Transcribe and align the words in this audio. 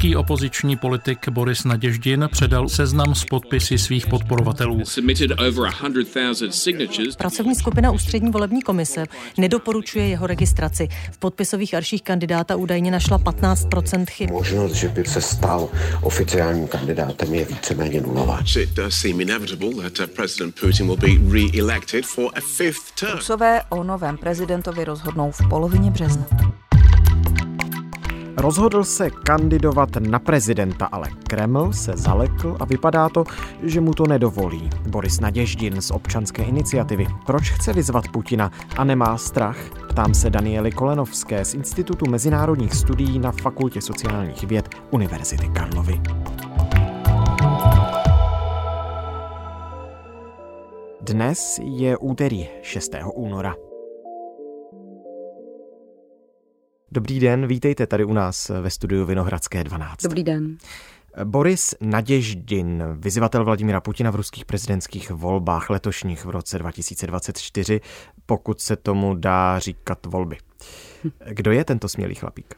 Ruský 0.00 0.16
opoziční 0.16 0.76
politik 0.76 1.28
Boris 1.28 1.64
Naděždin 1.64 2.28
předal 2.32 2.68
seznam 2.68 3.14
s 3.14 3.24
podpisy 3.24 3.78
svých 3.78 4.06
podporovatelů. 4.06 4.82
Pracovní 7.18 7.54
skupina 7.54 7.90
Ústřední 7.90 8.30
volební 8.30 8.62
komise 8.62 9.04
nedoporučuje 9.38 10.08
jeho 10.08 10.26
registraci. 10.26 10.88
V 11.12 11.18
podpisových 11.18 11.74
arších 11.74 12.02
kandidáta 12.02 12.56
údajně 12.56 12.90
našla 12.90 13.18
15 13.18 13.66
chyb. 14.10 14.30
Možnost, 14.30 14.72
že 14.72 14.88
by 14.88 15.04
se 15.04 15.20
stal 15.20 15.68
oficiálním 16.02 16.68
kandidátem, 16.68 17.34
je 17.34 17.44
víceméně 17.44 18.00
nulová. 18.00 18.40
Rusové 23.14 23.62
o 23.68 23.84
novém 23.84 24.18
prezidentovi 24.18 24.84
rozhodnou 24.84 25.30
v 25.30 25.48
polovině 25.48 25.90
března. 25.90 26.26
Rozhodl 28.40 28.84
se 28.84 29.10
kandidovat 29.10 29.96
na 29.96 30.18
prezidenta, 30.18 30.86
ale 30.86 31.08
Kreml 31.28 31.72
se 31.72 31.92
zalekl 31.96 32.56
a 32.60 32.64
vypadá 32.64 33.08
to, 33.08 33.24
že 33.62 33.80
mu 33.80 33.94
to 33.94 34.06
nedovolí. 34.06 34.70
Boris 34.88 35.20
Naděždin 35.20 35.80
z 35.80 35.90
občanské 35.90 36.42
iniciativy. 36.42 37.06
Proč 37.26 37.50
chce 37.50 37.72
vyzvat 37.72 38.08
Putina 38.08 38.50
a 38.76 38.84
nemá 38.84 39.18
strach? 39.18 39.56
Ptám 39.88 40.14
se 40.14 40.30
Daniely 40.30 40.72
Kolenovské 40.72 41.44
z 41.44 41.54
Institutu 41.54 42.10
mezinárodních 42.10 42.74
studií 42.74 43.18
na 43.18 43.32
Fakultě 43.32 43.80
sociálních 43.80 44.44
věd 44.44 44.68
Univerzity 44.90 45.48
Karlovy. 45.48 46.00
Dnes 51.00 51.60
je 51.62 51.96
úterý 51.96 52.48
6. 52.62 52.92
února. 53.14 53.69
Dobrý 56.92 57.20
den, 57.20 57.46
vítejte 57.46 57.86
tady 57.86 58.04
u 58.04 58.12
nás 58.12 58.48
ve 58.48 58.70
studiu 58.70 59.04
Vinohradské 59.04 59.64
12. 59.64 60.02
Dobrý 60.02 60.24
den. 60.24 60.58
Boris 61.24 61.74
Naděždin, 61.80 62.84
vyzývatel 62.92 63.44
Vladimira 63.44 63.80
Putina 63.80 64.10
v 64.10 64.14
ruských 64.14 64.44
prezidentských 64.44 65.10
volbách 65.10 65.70
letošních 65.70 66.24
v 66.24 66.30
roce 66.30 66.58
2024, 66.58 67.80
pokud 68.26 68.60
se 68.60 68.76
tomu 68.76 69.14
dá 69.14 69.58
říkat 69.58 70.06
volby. 70.06 70.36
Kdo 71.30 71.52
je 71.52 71.64
tento 71.64 71.88
smělý 71.88 72.14
chlapík? 72.14 72.54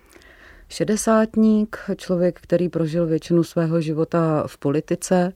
Šedesátník, 0.69 1.77
člověk, 1.96 2.41
který 2.41 2.69
prožil 2.69 3.06
většinu 3.06 3.44
svého 3.44 3.80
života 3.80 4.44
v 4.46 4.58
politice, 4.58 5.33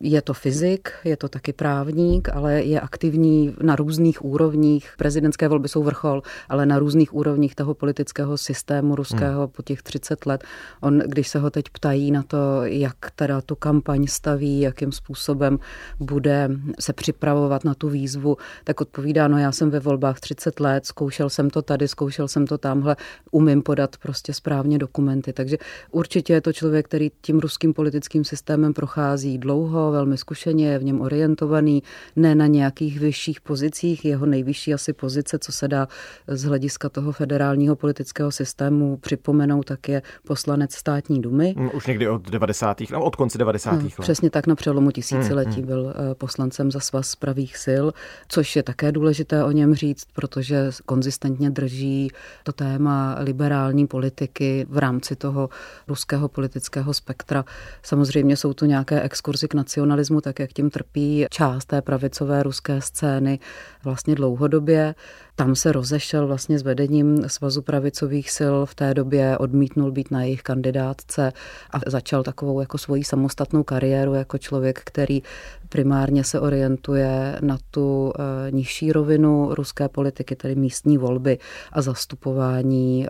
je 0.00 0.22
to 0.22 0.34
fyzik, 0.34 0.90
je 1.04 1.16
to 1.16 1.28
taky 1.28 1.52
právník, 1.52 2.28
ale 2.28 2.62
je 2.62 2.80
aktivní 2.80 3.54
na 3.62 3.76
různých 3.76 4.24
úrovních. 4.24 4.90
Prezidentské 4.98 5.48
volby 5.48 5.68
jsou 5.68 5.82
vrchol, 5.82 6.22
ale 6.48 6.66
na 6.66 6.78
různých 6.78 7.14
úrovních 7.14 7.54
toho 7.54 7.74
politického 7.74 8.38
systému 8.38 8.94
ruského 8.94 9.40
hmm. 9.40 9.48
po 9.48 9.62
těch 9.62 9.82
30 9.82 10.26
let. 10.26 10.44
On, 10.80 10.98
když 10.98 11.28
se 11.28 11.38
ho 11.38 11.50
teď 11.50 11.64
ptají 11.72 12.10
na 12.10 12.22
to, 12.22 12.36
jak 12.64 12.96
teda 13.14 13.40
tu 13.40 13.54
kampaň 13.54 14.06
staví, 14.06 14.60
jakým 14.60 14.92
způsobem 14.92 15.58
bude 16.00 16.50
se 16.80 16.92
připravovat 16.92 17.64
na 17.64 17.74
tu 17.74 17.88
výzvu, 17.88 18.36
tak 18.64 18.80
odpovídá, 18.80 19.28
no 19.28 19.38
já 19.38 19.52
jsem 19.52 19.70
ve 19.70 19.80
volbách 19.80 20.20
30 20.20 20.60
let, 20.60 20.86
zkoušel 20.86 21.30
jsem 21.30 21.50
to 21.50 21.62
tady, 21.62 21.88
zkoušel 21.88 22.28
jsem 22.28 22.46
to 22.46 22.58
tamhle, 22.58 22.96
umím 23.30 23.62
podat 23.62 23.96
prostě 23.96 24.34
správně 24.34 24.78
dokumenty. 24.78 25.32
Takže 25.32 25.56
určitě 25.90 26.32
je 26.32 26.40
to 26.40 26.52
člověk, 26.52 26.86
který 26.86 27.10
tím 27.20 27.38
ruským 27.38 27.74
politickým 27.74 28.24
systémem 28.24 28.74
prochází 28.74 29.38
dlouho, 29.38 29.87
velmi 29.90 30.18
zkušeně, 30.18 30.68
je 30.68 30.78
v 30.78 30.84
něm 30.84 31.00
orientovaný, 31.00 31.82
ne 32.16 32.34
na 32.34 32.46
nějakých 32.46 33.00
vyšších 33.00 33.40
pozicích. 33.40 34.04
Jeho 34.04 34.26
nejvyšší 34.26 34.74
asi 34.74 34.92
pozice, 34.92 35.38
co 35.38 35.52
se 35.52 35.68
dá 35.68 35.88
z 36.26 36.44
hlediska 36.44 36.88
toho 36.88 37.12
federálního 37.12 37.76
politického 37.76 38.30
systému 38.30 38.96
připomenout, 38.96 39.66
tak 39.66 39.88
je 39.88 40.02
poslanec 40.26 40.74
státní 40.74 41.22
dumy. 41.22 41.54
Mm, 41.56 41.70
už 41.74 41.86
někdy 41.86 42.08
od 42.08 42.30
90. 42.30 42.90
No, 42.90 43.04
od 43.04 43.16
konce 43.16 43.38
90. 43.38 43.72
No, 43.72 43.82
let. 43.82 43.92
Přesně 44.00 44.30
tak 44.30 44.46
na 44.46 44.54
přelomu 44.54 44.90
tisíciletí 44.90 45.60
hmm, 45.60 45.66
byl 45.66 45.94
eh, 45.96 46.14
poslancem 46.14 46.70
za 46.70 46.80
svaz 46.80 47.16
pravých 47.16 47.56
sil, 47.66 47.84
což 48.28 48.56
je 48.56 48.62
také 48.62 48.92
důležité 48.92 49.44
o 49.44 49.50
něm 49.50 49.74
říct, 49.74 50.06
protože 50.12 50.70
konzistentně 50.86 51.50
drží 51.50 52.10
to 52.42 52.52
téma 52.52 53.16
liberální 53.20 53.86
politiky 53.86 54.66
v 54.68 54.78
rámci 54.78 55.16
toho 55.16 55.48
ruského 55.88 56.28
politického 56.28 56.94
spektra. 56.94 57.44
Samozřejmě 57.82 58.36
jsou 58.36 58.52
tu 58.52 58.64
nějaké 58.64 59.02
exkurzy 59.02 59.48
k 59.48 59.54
nacionalismu 59.54 59.77
nacionalismu, 59.78 60.20
tak 60.20 60.38
jak 60.38 60.52
tím 60.52 60.70
trpí 60.70 61.26
část 61.30 61.64
té 61.64 61.82
pravicové 61.82 62.42
ruské 62.42 62.80
scény 62.80 63.38
vlastně 63.84 64.14
dlouhodobě. 64.14 64.94
Tam 65.38 65.54
se 65.54 65.72
rozešel 65.72 66.26
vlastně 66.26 66.58
s 66.58 66.62
vedením 66.62 67.28
Svazu 67.28 67.62
pravicových 67.62 68.30
sil. 68.38 68.54
V 68.66 68.74
té 68.74 68.94
době, 68.94 69.38
odmítnul 69.38 69.90
být 69.90 70.10
na 70.10 70.22
jejich 70.22 70.42
kandidátce 70.42 71.32
a 71.70 71.78
začal 71.86 72.22
takovou 72.22 72.60
jako 72.60 72.78
svoji 72.78 73.04
samostatnou 73.04 73.62
kariéru 73.62 74.14
jako 74.14 74.38
člověk, 74.38 74.80
který 74.84 75.22
primárně 75.68 76.24
se 76.24 76.40
orientuje 76.40 77.38
na 77.40 77.58
tu 77.70 78.12
e, 78.18 78.50
nižší 78.50 78.92
rovinu 78.92 79.54
ruské 79.54 79.88
politiky, 79.88 80.36
tedy 80.36 80.54
místní 80.54 80.98
volby 80.98 81.38
a 81.72 81.82
zastupování 81.82 83.06
e, 83.06 83.08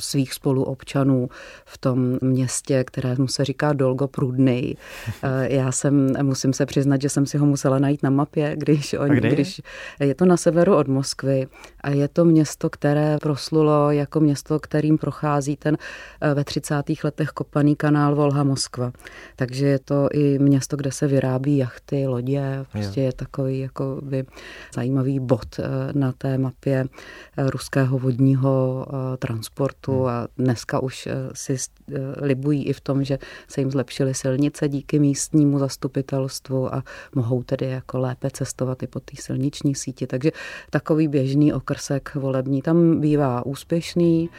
svých 0.00 0.34
spoluobčanů 0.34 1.28
v 1.64 1.78
tom 1.78 2.18
městě, 2.20 2.84
kterému 2.84 3.28
se 3.28 3.44
říká 3.44 3.72
Dolgo 3.72 4.08
Prudnej. 4.08 4.76
E, 5.22 5.54
já 5.54 5.72
jsem, 5.72 6.12
musím 6.22 6.52
se 6.52 6.66
přiznat, 6.66 7.02
že 7.02 7.08
jsem 7.08 7.26
si 7.26 7.38
ho 7.38 7.46
musela 7.46 7.78
najít 7.78 8.02
na 8.02 8.10
mapě, 8.10 8.56
když 8.56 8.92
oni, 8.92 9.20
když 9.20 9.62
je 10.00 10.14
to 10.14 10.24
na 10.24 10.36
severu 10.36 10.76
od 10.76 10.88
Moskvy 10.88 11.46
a 11.80 11.90
je 11.90 12.08
to 12.08 12.24
město, 12.24 12.70
které 12.70 13.18
proslulo 13.20 13.90
jako 13.90 14.20
město, 14.20 14.60
kterým 14.60 14.98
prochází 14.98 15.56
ten 15.56 15.78
eh, 16.20 16.34
ve 16.34 16.44
30. 16.44 16.74
letech 17.04 17.28
kopaný 17.28 17.76
kanál 17.76 18.14
Volha-Moskva. 18.14 18.92
Takže 19.36 19.66
je 19.66 19.78
to 19.78 20.08
i 20.12 20.38
město, 20.38 20.76
kde 20.76 20.92
se 20.92 21.06
vyrábí 21.06 21.56
jachty, 21.56 22.06
lodě, 22.06 22.66
prostě 22.72 23.00
je 23.00 23.12
takový 23.12 23.58
jako 23.58 23.98
by 24.02 24.24
zajímavý 24.74 25.20
bod 25.20 25.58
eh, 25.58 25.62
na 25.92 26.12
té 26.12 26.38
mapě 26.38 26.84
eh, 27.36 27.50
ruského 27.50 27.98
vodního 27.98 28.86
transportu 29.18 29.92
hmm. 29.92 30.06
a 30.06 30.28
dneska 30.38 30.80
už 30.82 31.08
si 31.32 31.56
libují 32.16 32.66
i 32.66 32.72
v 32.72 32.80
tom, 32.80 33.04
že 33.04 33.18
se 33.48 33.60
jim 33.60 33.70
zlepšily 33.70 34.14
silnice 34.14 34.68
díky 34.68 34.98
místnímu 34.98 35.58
zastupitelstvu 35.58 36.74
a 36.74 36.84
mohou 37.14 37.42
tedy 37.42 37.66
jako 37.66 37.98
lépe 37.98 38.30
cestovat 38.30 38.82
i 38.82 38.86
po 38.86 39.00
té 39.00 39.12
silniční 39.20 39.74
síti. 39.74 40.06
Takže 40.06 40.30
takový 40.70 41.08
běžný 41.08 41.49
okrsek 41.54 42.14
volební 42.14 42.62
tam 42.62 43.00
bývá 43.00 43.46
úspěšný 43.46 44.30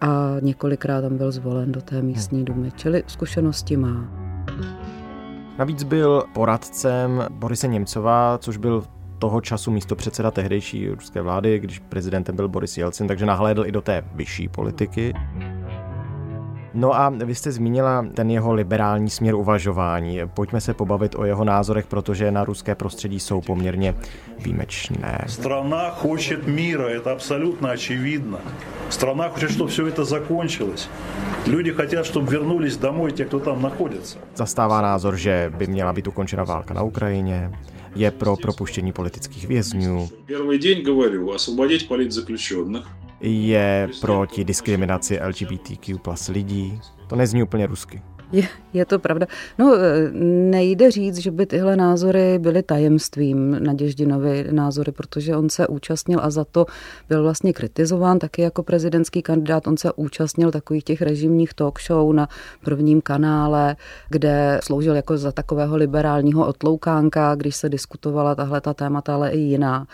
a 0.00 0.36
několikrát 0.40 1.00
tam 1.00 1.16
byl 1.16 1.32
zvolen 1.32 1.72
do 1.72 1.80
té 1.80 2.02
místní 2.02 2.44
dumy, 2.44 2.70
čili 2.76 3.04
zkušenosti 3.06 3.76
má. 3.76 4.08
Navíc 5.58 5.82
byl 5.82 6.24
poradcem 6.34 7.26
Borise 7.30 7.68
Němcova, 7.68 8.38
což 8.38 8.56
byl 8.56 8.84
toho 9.18 9.40
času 9.40 9.70
místo 9.70 9.96
předseda 9.96 10.30
tehdejší 10.30 10.88
ruské 10.88 11.22
vlády, 11.22 11.58
když 11.58 11.78
prezidentem 11.78 12.36
byl 12.36 12.48
Boris 12.48 12.78
Jelcin, 12.78 13.08
takže 13.08 13.26
nahlédl 13.26 13.66
i 13.66 13.72
do 13.72 13.82
té 13.82 14.04
vyšší 14.14 14.48
politiky. 14.48 15.14
No 16.73 16.95
a 16.95 17.09
vy 17.09 17.35
jste 17.35 17.51
zmínila 17.51 18.05
ten 18.13 18.31
jeho 18.31 18.53
liberální 18.53 19.09
směr 19.09 19.35
uvažování. 19.35 20.19
Pojďme 20.33 20.61
se 20.61 20.73
pobavit 20.73 21.15
o 21.15 21.25
jeho 21.25 21.43
názorech, 21.43 21.87
protože 21.87 22.31
na 22.31 22.43
ruské 22.43 22.75
prostředí 22.75 23.19
jsou 23.19 23.41
poměrně 23.41 23.95
výjimečné. 24.39 25.17
Strana 25.27 25.89
chce 25.89 26.37
míra, 26.45 26.89
je 26.89 26.99
to 26.99 27.09
absolutně 27.09 27.67
очевидно. 27.71 28.37
Strana 28.89 29.29
chce, 29.29 29.45
aby 29.45 29.71
все 29.71 29.87
это 29.87 30.05
закончилось. 30.05 30.89
Люди 31.47 31.71
хотят, 31.73 32.05
чтобы 32.05 32.31
вернулись 32.31 32.77
домой 32.77 33.11
те, 33.11 33.25
кто 33.25 33.39
там 33.39 33.61
находится. 33.61 34.17
Zastává 34.35 34.81
názor, 34.81 35.15
že 35.15 35.51
by 35.57 35.67
měla 35.67 35.93
být 35.93 36.07
ukončena 36.07 36.43
válka 36.43 36.73
na 36.73 36.81
Ukrajině, 36.81 37.51
je 37.95 38.11
pro 38.11 38.35
propuštění 38.35 38.91
politických 38.93 39.47
vězňů. 39.47 40.09
První 40.25 40.57
den 40.59 40.83
говорю, 40.83 41.29
освободить 41.29 41.87
политзаключенных, 41.87 42.87
je 43.22 43.88
proti 44.00 44.44
diskriminaci 44.44 45.20
LGBTQ 45.20 45.98
plus 45.98 46.28
lidí. 46.28 46.80
To 47.06 47.16
nezní 47.16 47.42
úplně 47.42 47.66
rusky. 47.66 48.02
Je, 48.32 48.48
je 48.72 48.84
to 48.84 48.98
pravda. 48.98 49.26
No, 49.58 49.74
e, 49.74 50.10
nejde 50.50 50.90
říct, 50.90 51.18
že 51.18 51.30
by 51.30 51.46
tyhle 51.46 51.76
názory 51.76 52.38
byly 52.38 52.62
tajemstvím 52.62 53.64
Naděždinovi 53.64 54.46
názory, 54.50 54.92
protože 54.92 55.36
on 55.36 55.50
se 55.50 55.66
účastnil 55.66 56.20
a 56.22 56.30
za 56.30 56.44
to 56.44 56.66
byl 57.08 57.22
vlastně 57.22 57.52
kritizován 57.52 58.18
taky 58.18 58.42
jako 58.42 58.62
prezidentský 58.62 59.22
kandidát. 59.22 59.66
On 59.66 59.76
se 59.76 59.92
účastnil 59.92 60.50
takových 60.50 60.84
těch 60.84 61.02
režimních 61.02 61.54
talk 61.54 61.80
show 61.80 62.12
na 62.12 62.28
prvním 62.64 63.00
kanále, 63.00 63.76
kde 64.08 64.60
sloužil 64.62 64.96
jako 64.96 65.18
za 65.18 65.32
takového 65.32 65.76
liberálního 65.76 66.46
otloukánka, 66.46 67.34
když 67.34 67.56
se 67.56 67.68
diskutovala 67.68 68.34
tahle 68.34 68.60
ta 68.60 68.74
témata, 68.74 69.14
ale 69.14 69.30
i 69.30 69.38
jiná. 69.38 69.86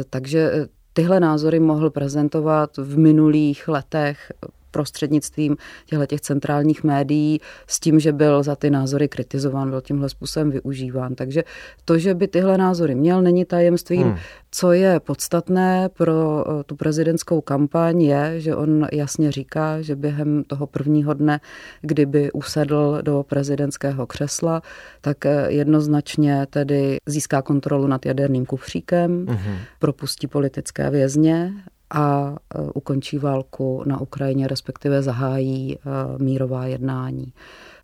E, 0.00 0.04
takže 0.10 0.38
e, 0.40 0.75
tyhle 0.96 1.20
názory 1.20 1.60
mohl 1.60 1.90
prezentovat 1.90 2.76
v 2.76 2.98
minulých 2.98 3.68
letech 3.68 4.32
prostřednictvím 4.70 5.56
těchto 5.86 6.06
těch 6.06 6.20
centrálních 6.20 6.84
médií 6.84 7.40
s 7.66 7.80
tím, 7.80 8.00
že 8.00 8.12
byl 8.12 8.42
za 8.42 8.56
ty 8.56 8.70
názory 8.70 9.08
kritizován, 9.08 9.70
byl 9.70 9.80
tímhle 9.80 10.08
způsobem 10.08 10.50
využíván. 10.50 11.14
Takže 11.14 11.44
to, 11.84 11.98
že 11.98 12.14
by 12.14 12.28
tyhle 12.28 12.58
názory 12.58 12.94
měl, 12.94 13.22
není 13.22 13.44
tajemstvím. 13.44 14.02
Hmm. 14.02 14.16
Co 14.50 14.72
je 14.72 15.00
podstatné 15.00 15.88
pro 15.88 16.44
eh, 16.48 16.64
tu 16.64 16.76
prezidentskou 16.76 17.40
kampaň 17.40 18.02
je, 18.02 18.40
že 18.40 18.56
on 18.56 18.86
jasně 18.92 19.32
říká, 19.32 19.82
že 19.82 19.96
během 19.96 20.44
toho 20.44 20.66
prvního 20.66 21.14
dne, 21.14 21.40
kdyby 21.80 22.32
usedl 22.32 22.98
do 23.02 23.24
prezidentského 23.28 24.06
křesla, 24.06 24.62
tak 25.00 25.26
eh, 25.26 25.46
jednoznačně 25.48 26.46
tedy 26.50 26.96
získá 27.06 27.42
kontrolu 27.42 27.86
nad 27.86 28.06
jaderným 28.06 28.46
kufříkem, 28.46 29.26
mm-hmm. 29.26 29.58
propustí 29.78 30.26
politické 30.26 30.90
vězně 30.90 31.52
a 31.90 32.36
e, 32.54 32.60
ukončí 32.74 33.18
válku 33.18 33.82
na 33.86 34.00
Ukrajině, 34.00 34.48
respektive 34.48 35.02
zahájí 35.02 35.74
e, 35.74 35.78
mírová 36.22 36.66
jednání. 36.66 37.32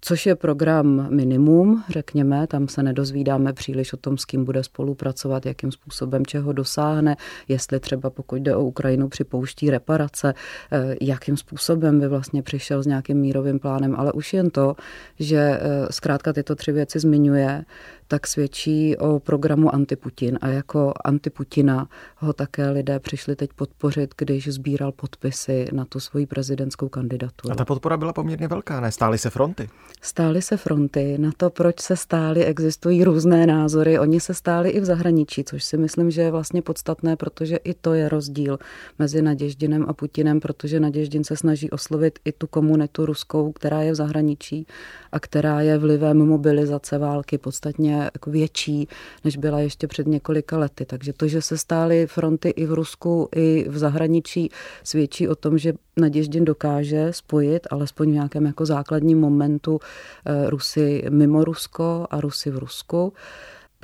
Což 0.04 0.26
je 0.26 0.34
program 0.34 1.06
minimum, 1.10 1.84
řekněme, 1.88 2.46
tam 2.46 2.68
se 2.68 2.82
nedozvídáme 2.82 3.52
příliš 3.52 3.92
o 3.92 3.96
tom, 3.96 4.18
s 4.18 4.24
kým 4.24 4.44
bude 4.44 4.64
spolupracovat, 4.64 5.46
jakým 5.46 5.72
způsobem 5.72 6.26
čeho 6.26 6.52
dosáhne, 6.52 7.16
jestli 7.48 7.80
třeba 7.80 8.10
pokud 8.10 8.36
jde 8.36 8.56
o 8.56 8.64
Ukrajinu 8.64 9.08
připouští 9.08 9.70
reparace, 9.70 10.34
e, 10.72 10.96
jakým 11.00 11.36
způsobem 11.36 12.00
by 12.00 12.08
vlastně 12.08 12.42
přišel 12.42 12.82
s 12.82 12.86
nějakým 12.86 13.16
mírovým 13.16 13.58
plánem, 13.58 13.94
ale 13.96 14.12
už 14.12 14.32
jen 14.32 14.50
to, 14.50 14.76
že 15.18 15.60
zkrátka 15.90 16.32
tyto 16.32 16.54
tři 16.54 16.72
věci 16.72 16.98
zmiňuje, 16.98 17.64
tak 18.12 18.26
svědčí 18.26 18.96
o 18.96 19.18
programu 19.18 19.74
Antiputin 19.74 20.38
a 20.40 20.48
jako 20.48 20.92
Antiputina 21.04 21.88
ho 22.16 22.32
také 22.32 22.70
lidé 22.70 23.00
přišli 23.00 23.36
teď 23.36 23.52
podpořit, 23.52 24.14
když 24.18 24.48
sbíral 24.48 24.92
podpisy 24.92 25.68
na 25.72 25.84
tu 25.84 26.00
svoji 26.00 26.26
prezidentskou 26.26 26.88
kandidaturu. 26.88 27.52
A 27.52 27.56
ta 27.56 27.64
podpora 27.64 27.96
byla 27.96 28.12
poměrně 28.12 28.48
velká, 28.48 28.80
ne? 28.80 28.92
Stály 28.92 29.18
se 29.18 29.30
fronty? 29.30 29.68
Stály 30.00 30.42
se 30.42 30.56
fronty. 30.56 31.18
Na 31.18 31.30
to, 31.36 31.50
proč 31.50 31.80
se 31.80 31.96
stály, 31.96 32.44
existují 32.44 33.04
různé 33.04 33.46
názory. 33.46 33.98
Oni 33.98 34.20
se 34.20 34.34
stáli 34.34 34.70
i 34.70 34.80
v 34.80 34.84
zahraničí, 34.84 35.44
což 35.44 35.64
si 35.64 35.76
myslím, 35.76 36.10
že 36.10 36.22
je 36.22 36.30
vlastně 36.30 36.62
podstatné, 36.62 37.16
protože 37.16 37.56
i 37.56 37.74
to 37.74 37.94
je 37.94 38.08
rozdíl 38.08 38.58
mezi 38.98 39.22
Naděždinem 39.22 39.84
a 39.88 39.92
Putinem, 39.92 40.40
protože 40.40 40.80
Naděždin 40.80 41.24
se 41.24 41.36
snaží 41.36 41.70
oslovit 41.70 42.18
i 42.24 42.32
tu 42.32 42.46
komunitu 42.46 43.06
ruskou, 43.06 43.52
která 43.52 43.82
je 43.82 43.92
v 43.92 43.94
zahraničí 43.94 44.66
a 45.12 45.20
která 45.20 45.60
je 45.60 45.78
vlivem 45.78 46.18
mobilizace 46.26 46.98
války 46.98 47.38
podstatně 47.38 48.01
jako 48.14 48.30
větší, 48.30 48.88
než 49.24 49.36
byla 49.36 49.60
ještě 49.60 49.86
před 49.86 50.06
několika 50.06 50.58
lety. 50.58 50.84
Takže 50.84 51.12
to, 51.12 51.28
že 51.28 51.42
se 51.42 51.58
stály 51.58 52.06
fronty 52.06 52.48
i 52.48 52.66
v 52.66 52.72
Rusku, 52.72 53.28
i 53.36 53.66
v 53.68 53.78
zahraničí, 53.78 54.50
svědčí 54.84 55.28
o 55.28 55.34
tom, 55.34 55.58
že 55.58 55.72
Naděždin 55.96 56.44
dokáže 56.44 57.12
spojit, 57.12 57.66
alespoň 57.70 58.10
v 58.10 58.14
nějakém 58.14 58.46
jako 58.46 58.66
základním 58.66 59.20
momentu, 59.20 59.80
eh, 60.26 60.50
Rusy 60.50 61.04
mimo 61.10 61.44
Rusko 61.44 62.06
a 62.10 62.20
Rusy 62.20 62.50
v 62.50 62.58
Rusku. 62.58 63.12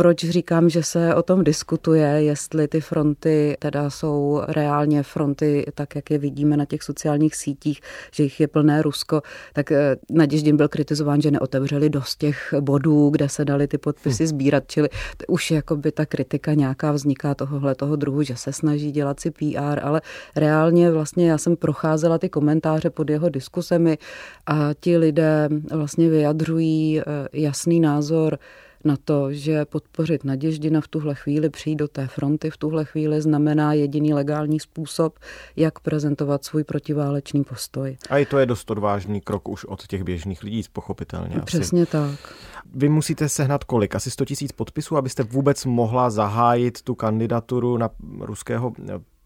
Proč 0.01 0.25
říkám, 0.25 0.69
že 0.69 0.83
se 0.83 1.15
o 1.15 1.23
tom 1.23 1.45
diskutuje, 1.45 2.07
jestli 2.07 2.69
ty 2.69 2.81
fronty 2.81 3.57
teda 3.59 3.91
jsou 3.91 4.43
reálně 4.49 5.03
fronty, 5.03 5.67
tak 5.75 5.97
jak 5.97 6.11
je 6.11 6.19
vidíme 6.19 6.57
na 6.57 6.65
těch 6.65 6.83
sociálních 6.83 7.37
sítích, 7.37 7.81
že 8.13 8.23
jich 8.23 8.41
je 8.41 8.49
plné 8.49 8.83
Rusko, 8.83 9.23
tak 9.53 9.73
eh, 9.73 9.97
Naděždin 10.11 10.57
byl 10.57 10.69
kritizován, 10.69 11.21
že 11.21 11.31
neotevřeli 11.31 11.91
dost 11.91 12.17
těch 12.17 12.55
bodů, 12.61 13.11
kde 13.11 13.29
se 13.29 13.45
dali 13.45 13.69
ty 13.69 13.79
podpisy 13.79 14.25
hm. 14.25 14.27
sbírat, 14.27 14.65
čili 14.67 14.89
už 15.29 15.51
jakoby 15.51 15.93
ta 15.93 16.07
kritika 16.07 16.55
nějaká 16.55 16.93
vzniká 16.93 17.35
tohohle 17.35 17.75
toho 17.75 17.97
druhu, 17.97 18.23
že 18.23 18.37
se 18.37 18.53
snaží 18.53 18.93
dělat 18.93 19.21
si 19.21 19.31
PR, 19.31 19.81
ale 19.83 20.01
reálně 20.37 20.91
vlastně 20.91 21.31
já 21.31 21.39
jsem 21.39 21.57
procházela 21.57 22.19
ty 22.19 22.29
komentáře 22.29 22.91
pod 22.91 23.11
jeho 23.11 23.29
diskusemi 23.29 23.99
a 24.47 24.71
ti 24.81 24.97
lidé 24.97 25.49
vlastně 25.71 26.09
vyjadřují 26.09 27.01
eh, 27.01 27.05
jasný 27.33 27.81
názor, 27.81 28.39
na 28.85 28.97
to, 29.05 29.33
že 29.33 29.65
podpořit 29.65 30.25
Naděždina 30.25 30.81
v 30.81 30.89
tuhle 30.89 31.15
chvíli, 31.15 31.51
přijít 31.51 31.77
do 31.77 31.89
té 31.89 32.07
fronty 32.07 32.51
v 32.51 32.57
tuhle 32.57 32.85
chvíli 32.85 33.23
znamená 33.23 33.73
jediný 33.73 34.15
legální 34.15 34.61
způsob, 34.61 35.19
jak 35.57 35.81
prezentovat 35.81 36.45
svůj 36.45 36.65
protiválečný 36.65 37.45
postoj. 37.45 37.97
A 38.11 38.19
i 38.19 38.27
to 38.27 38.39
je 38.39 38.47
dost 38.47 38.71
odvážný 38.71 39.21
krok 39.21 39.49
už 39.49 39.65
od 39.65 39.87
těch 39.87 40.05
běžných 40.05 40.43
lidí, 40.43 40.63
pochopitelně. 40.73 41.35
Asi. 41.35 41.45
Přesně 41.45 41.87
tak. 41.87 42.35
Vy 42.75 42.89
musíte 42.89 43.29
sehnat 43.29 43.65
kolik? 43.65 43.95
Asi 43.95 44.11
100 44.11 44.25
tisíc 44.25 44.53
podpisů, 44.53 44.97
abyste 44.97 45.23
vůbec 45.23 45.65
mohla 45.65 46.11
zahájit 46.11 46.83
tu 46.83 46.95
kandidaturu 46.95 47.77
na 47.77 47.91
ruského 48.21 48.73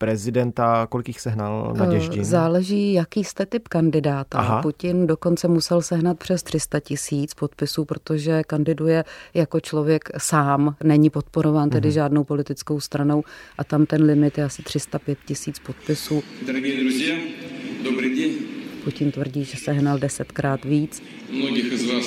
prezidenta, 0.02 0.88
kolik 0.90 1.08
jich 1.08 1.22
sehnal 1.22 1.74
Naděždin? 1.78 2.24
Záleží, 2.24 2.94
jaký 2.94 3.24
jste 3.24 3.46
typ 3.46 3.68
kandidáta. 3.68 4.38
Aha. 4.38 4.62
Putin 4.62 5.08
dokonce 5.08 5.48
musel 5.48 5.82
sehnat 5.82 6.20
přes 6.20 6.44
300 6.44 6.80
tisíc 6.80 7.34
podpisů, 7.34 7.86
protože 7.86 8.44
kandiduje 8.44 9.04
jako 9.34 9.60
člověk 9.60 10.10
sám, 10.18 10.76
není 10.84 11.10
podporován 11.10 11.70
tedy 11.70 11.90
mm-hmm. 11.90 11.94
žádnou 11.94 12.24
politickou 12.24 12.80
stranou 12.80 13.24
a 13.58 13.64
tam 13.64 13.86
ten 13.86 14.04
limit 14.04 14.38
je 14.38 14.44
asi 14.44 14.64
305 14.64 15.18
tisíc 15.26 15.60
podpisů. 15.60 16.24
dobrý 17.84 18.22
den. 18.22 18.32
Putin 18.84 19.12
tvrdí, 19.12 19.44
že 19.44 19.58
sehnal 19.58 20.00
desetkrát 20.00 20.66
víc. 20.66 21.04
Mnohých 21.32 21.80
z 21.80 21.92
vás, 21.92 22.06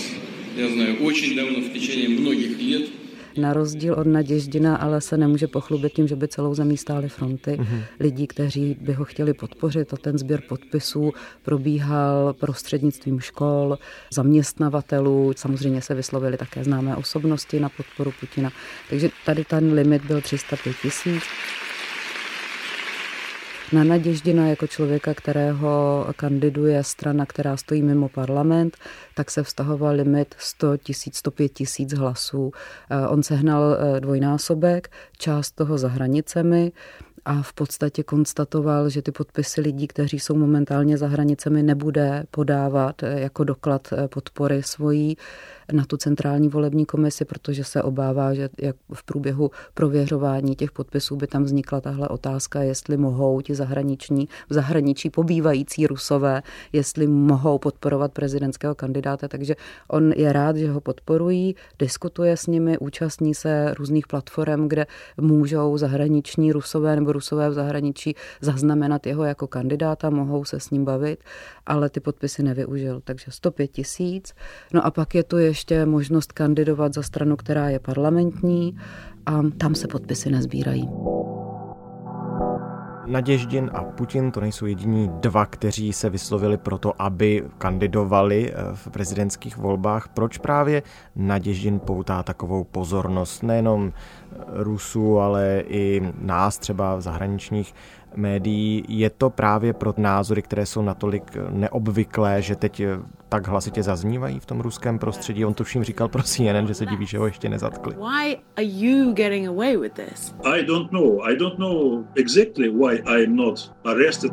já 0.56 0.68
znаю, 0.68 0.96
очень 1.04 1.36
давно, 1.36 1.60
v 1.60 1.72
течение 1.72 2.08
mnohých 2.08 2.56
let 2.72 3.00
na 3.37 3.53
rozdíl 3.53 3.93
od 3.93 4.07
Naděždina, 4.07 4.75
ale 4.75 5.01
se 5.01 5.17
nemůže 5.17 5.47
pochlubit 5.47 5.93
tím, 5.93 6.07
že 6.07 6.15
by 6.15 6.27
celou 6.27 6.55
zemí 6.55 6.77
stály 6.77 7.09
fronty 7.09 7.51
mm-hmm. 7.51 7.83
lidí, 7.99 8.27
kteří 8.27 8.77
by 8.81 8.93
ho 8.93 9.05
chtěli 9.05 9.33
podpořit 9.33 9.93
a 9.93 9.97
ten 9.97 10.17
sběr 10.17 10.41
podpisů 10.49 11.13
probíhal 11.43 12.33
prostřednictvím 12.33 13.19
škol, 13.19 13.77
zaměstnavatelů, 14.13 15.33
samozřejmě 15.35 15.81
se 15.81 15.95
vyslovili 15.95 16.37
také 16.37 16.63
známé 16.63 16.95
osobnosti 16.95 17.59
na 17.59 17.69
podporu 17.69 18.13
Putina. 18.19 18.51
Takže 18.89 19.09
tady 19.25 19.45
ten 19.45 19.73
limit 19.73 20.05
byl 20.05 20.21
305 20.21 20.75
tisíc 20.81 21.23
na 23.73 23.83
Naděždina 23.83 24.47
jako 24.47 24.67
člověka, 24.67 25.13
kterého 25.13 26.07
kandiduje 26.15 26.83
strana, 26.83 27.25
která 27.25 27.57
stojí 27.57 27.81
mimo 27.81 28.09
parlament, 28.09 28.77
tak 29.13 29.31
se 29.31 29.43
vztahoval 29.43 29.95
limit 29.95 30.35
100 30.37 30.77
tisíc, 30.77 31.15
105 31.15 31.49
tisíc 31.49 31.93
hlasů. 31.93 32.51
Eh, 32.89 33.07
on 33.07 33.23
sehnal 33.23 33.77
eh, 33.79 33.99
dvojnásobek, 33.99 34.91
část 35.17 35.51
toho 35.51 35.77
za 35.77 35.87
hranicemi 35.87 36.71
a 37.25 37.41
v 37.41 37.53
podstatě 37.53 38.03
konstatoval, 38.03 38.89
že 38.89 39.01
ty 39.01 39.11
podpisy 39.11 39.61
lidí, 39.61 39.87
kteří 39.87 40.19
jsou 40.19 40.35
momentálně 40.35 40.97
za 40.97 41.07
hranicemi, 41.07 41.63
nebude 41.63 42.23
podávat 42.31 43.03
eh, 43.03 43.19
jako 43.19 43.43
doklad 43.43 43.93
podpory 44.09 44.63
svojí 44.63 45.17
na 45.73 45.85
tu 45.85 45.97
centrální 45.97 46.49
volební 46.49 46.85
komisi, 46.85 47.25
protože 47.25 47.63
se 47.63 47.83
obává, 47.83 48.33
že 48.33 48.49
jak 48.61 48.75
v 48.93 49.03
průběhu 49.03 49.51
prověřování 49.73 50.55
těch 50.55 50.71
podpisů 50.71 51.15
by 51.15 51.27
tam 51.27 51.43
vznikla 51.43 51.81
tahle 51.81 52.07
otázka, 52.07 52.61
jestli 52.61 52.97
mohou 52.97 53.41
ti 53.41 53.55
zahraniční, 53.55 54.27
v 54.49 54.53
zahraničí 54.53 55.09
pobývající 55.09 55.87
rusové, 55.87 56.41
jestli 56.73 57.07
mohou 57.07 57.57
podporovat 57.57 58.11
prezidentského 58.11 58.75
kandidáta. 58.75 59.27
Takže 59.27 59.55
on 59.87 60.11
je 60.11 60.33
rád, 60.33 60.57
že 60.57 60.71
ho 60.71 60.81
podporují, 60.81 61.55
diskutuje 61.79 62.37
s 62.37 62.47
nimi, 62.47 62.77
účastní 62.77 63.35
se 63.35 63.73
různých 63.77 64.07
platform, 64.07 64.67
kde 64.67 64.85
můžou 65.17 65.77
zahraniční 65.77 66.51
rusové 66.51 66.95
nebo 66.95 67.11
rusové 67.11 67.49
v 67.49 67.53
zahraničí 67.53 68.15
zaznamenat 68.41 69.07
jeho 69.07 69.23
jako 69.23 69.47
kandidáta, 69.47 70.09
mohou 70.09 70.45
se 70.45 70.59
s 70.59 70.69
ním 70.69 70.85
bavit, 70.85 71.23
ale 71.65 71.89
ty 71.89 71.99
podpisy 71.99 72.43
nevyužil. 72.43 73.01
Takže 73.03 73.25
105 73.29 73.67
tisíc. 73.67 74.33
No 74.73 74.85
a 74.85 74.91
pak 74.91 75.15
je 75.15 75.23
tu 75.23 75.37
ještě 75.37 75.54
ještě 75.55 75.85
možnost 75.85 76.31
kandidovat 76.31 76.93
za 76.93 77.03
stranu, 77.03 77.35
která 77.35 77.69
je 77.69 77.79
parlamentní 77.79 78.77
a 79.25 79.41
tam 79.57 79.75
se 79.75 79.87
podpisy 79.87 80.31
nezbírají. 80.31 80.89
Naděždin 83.05 83.71
a 83.73 83.83
Putin 83.83 84.31
to 84.31 84.41
nejsou 84.41 84.65
jediní 84.65 85.09
dva, 85.19 85.45
kteří 85.45 85.93
se 85.93 86.09
vyslovili 86.09 86.57
pro 86.57 86.77
to, 86.77 87.01
aby 87.01 87.43
kandidovali 87.57 88.51
eh, 88.51 88.55
v 88.73 88.89
prezidentských 88.89 89.57
volbách. 89.57 90.07
Proč 90.07 90.37
právě 90.37 90.83
Naděždin 91.15 91.79
poutá 91.79 92.23
takovou 92.23 92.63
pozornost 92.63 93.43
nejenom 93.43 93.93
Rusů, 94.47 95.19
ale 95.19 95.63
i 95.67 96.01
nás 96.19 96.57
třeba 96.57 96.95
v 96.95 97.01
zahraničních 97.01 97.73
médií. 98.17 98.83
Je 98.87 99.09
to 99.09 99.29
právě 99.29 99.73
pro 99.73 99.93
názory, 99.97 100.41
které 100.41 100.65
jsou 100.65 100.81
natolik 100.81 101.37
neobvyklé, 101.49 102.41
že 102.41 102.55
teď 102.55 102.81
tak 103.29 103.47
hlasitě 103.47 103.83
zaznívají 103.83 104.39
v 104.39 104.45
tom 104.45 104.59
ruském 104.61 104.99
prostředí. 104.99 105.45
On 105.45 105.53
to 105.53 105.63
vším 105.63 105.83
říkal 105.83 106.07
pro 106.07 106.23
CNN, 106.23 106.67
že 106.67 106.73
se 106.73 106.85
diví, 106.85 107.05
že 107.05 107.17
ho 107.17 107.25
ještě 107.25 107.49
nezatkli. 107.49 107.95
Why 107.95 108.37
are 108.57 108.65
you 108.65 109.13
getting 109.13 109.47
away 109.47 109.77
with 109.77 109.93
this? 109.93 110.35
I 110.43 110.63
don't 110.63 110.91
know. 110.91 111.21
I 111.23 111.35
don't 111.35 111.59
know 111.59 112.03
exactly 112.15 112.69
why 112.69 113.01
I 113.05 113.25
am 113.25 113.35
not 113.35 113.71
arrested. 113.85 114.31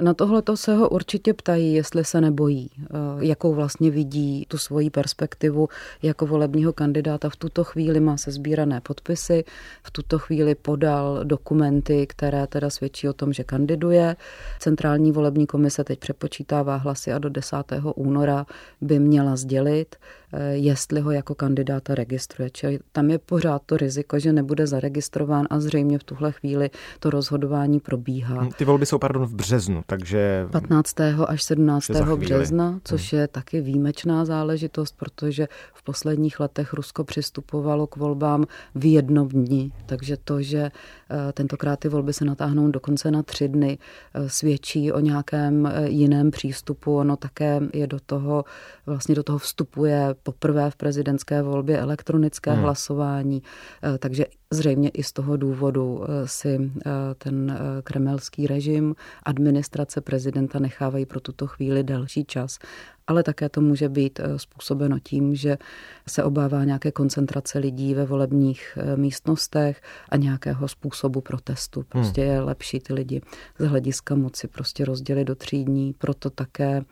Na 0.00 0.14
tohle 0.14 0.42
to 0.42 0.56
se 0.56 0.74
ho 0.74 0.88
určitě 0.88 1.34
ptají, 1.34 1.74
jestli 1.74 2.04
se 2.04 2.20
nebojí, 2.20 2.70
eh, 2.80 2.86
jakou 3.18 3.54
vlastně 3.54 3.90
vidí 3.90 4.46
tu 4.48 4.58
svoji 4.58 4.90
perspektivu 4.90 5.68
jako 6.02 6.26
volebního 6.26 6.72
kandidáta. 6.72 7.30
V 7.30 7.36
tuto 7.36 7.64
chvíli 7.64 8.00
má 8.00 8.16
se 8.16 8.30
sbírané 8.30 8.80
podpisy, 8.80 9.44
v 9.82 9.90
tuto 9.90 10.18
chvíli 10.18 10.54
podal 10.54 11.20
dokumenty, 11.24 12.06
které 12.06 12.46
teda 12.46 12.70
svědčí 12.70 13.08
o 13.08 13.12
tom, 13.12 13.32
že 13.32 13.44
kandiduje. 13.44 14.16
Centrální 14.58 15.12
volební 15.12 15.46
komise 15.46 15.84
teď 15.84 15.98
přepočítává 15.98 16.76
hlasy 16.76 17.12
a 17.12 17.18
do 17.18 17.28
10. 17.28 17.56
února 17.94 18.46
by 18.80 18.98
měla 18.98 19.36
sdělit, 19.36 19.96
jestli 20.52 21.00
ho 21.00 21.10
jako 21.10 21.34
kandidáta 21.34 21.94
registruje. 21.94 22.50
Čili 22.50 22.78
tam 22.92 23.10
je 23.10 23.18
pořád 23.18 23.62
to 23.66 23.76
riziko, 23.76 24.18
že 24.18 24.32
nebude 24.32 24.66
zaregistrován 24.66 25.46
a 25.50 25.60
zřejmě 25.60 25.98
v 25.98 26.04
tuhle 26.04 26.32
chvíli 26.32 26.70
to 27.00 27.10
rozhodování 27.10 27.80
probíhá. 27.80 28.48
Ty 28.56 28.64
volby 28.64 28.86
jsou, 28.86 28.98
pardon, 28.98 29.26
v 29.26 29.34
březnu 29.34 29.82
takže... 29.86 30.46
15. 30.50 31.00
až 31.26 31.42
17. 31.42 31.90
března, 32.16 32.80
což 32.84 33.12
hmm. 33.12 33.20
je 33.20 33.28
taky 33.28 33.60
výjimečná 33.60 34.24
záležitost, 34.24 34.94
protože 34.96 35.48
v 35.74 35.82
posledních 35.82 36.40
letech 36.40 36.72
Rusko 36.72 37.04
přistupovalo 37.04 37.86
k 37.86 37.96
volbám 37.96 38.44
v 38.74 38.92
jednom 38.92 39.28
dni, 39.28 39.72
takže 39.86 40.16
to, 40.24 40.42
že 40.42 40.58
eh, 40.58 41.32
tentokrát 41.32 41.80
ty 41.80 41.88
volby 41.88 42.12
se 42.12 42.24
natáhnou 42.24 42.70
dokonce 42.70 43.10
na 43.10 43.22
tři 43.22 43.48
dny, 43.48 43.78
eh, 44.14 44.28
svědčí 44.28 44.92
o 44.92 45.00
nějakém 45.00 45.66
eh, 45.66 45.88
jiném 45.88 46.30
přístupu. 46.30 46.96
Ono 46.96 47.16
také 47.16 47.60
je 47.72 47.86
do 47.86 48.00
toho, 48.06 48.44
vlastně 48.86 49.14
do 49.14 49.22
toho 49.22 49.38
vstupuje 49.38 50.14
poprvé 50.26 50.70
v 50.70 50.76
prezidentské 50.76 51.42
volbě 51.42 51.78
elektronické 51.78 52.50
hmm. 52.52 52.62
hlasování, 52.62 53.42
takže 53.98 54.24
Zřejmě 54.52 54.88
i 54.88 55.02
z 55.02 55.12
toho 55.12 55.36
důvodu 55.36 56.04
eh, 56.04 56.28
si 56.28 56.70
eh, 56.86 56.90
ten 57.18 57.50
eh, 57.50 57.82
kremelský 57.82 58.46
režim, 58.46 58.94
administrace 59.22 60.00
prezidenta 60.00 60.58
nechávají 60.58 61.06
pro 61.06 61.20
tuto 61.20 61.46
chvíli 61.46 61.82
delší 61.82 62.24
čas. 62.24 62.58
Ale 63.06 63.22
také 63.22 63.48
to 63.48 63.60
může 63.60 63.88
být 63.88 64.20
způsobeno 64.36 64.98
tím, 64.98 65.34
že 65.34 65.58
se 66.08 66.24
obává 66.24 66.64
nějaké 66.64 66.92
koncentrace 66.92 67.58
lidí 67.58 67.94
ve 67.94 68.04
volebních 68.04 68.78
místnostech 68.96 69.82
a 70.08 70.16
nějakého 70.16 70.68
způsobu 70.68 71.20
protestu. 71.20 71.82
Prostě 71.88 72.20
hmm. 72.20 72.30
je 72.30 72.40
lepší 72.40 72.80
ty 72.80 72.94
lidi 72.94 73.20
z 73.58 73.66
hlediska 73.66 74.14
moci 74.14 74.48
prostě 74.48 74.84
rozdělit 74.84 75.24
do 75.24 75.34
tří 75.34 75.64
dní. 75.64 75.92
Proto 75.98 76.30
také 76.30 76.82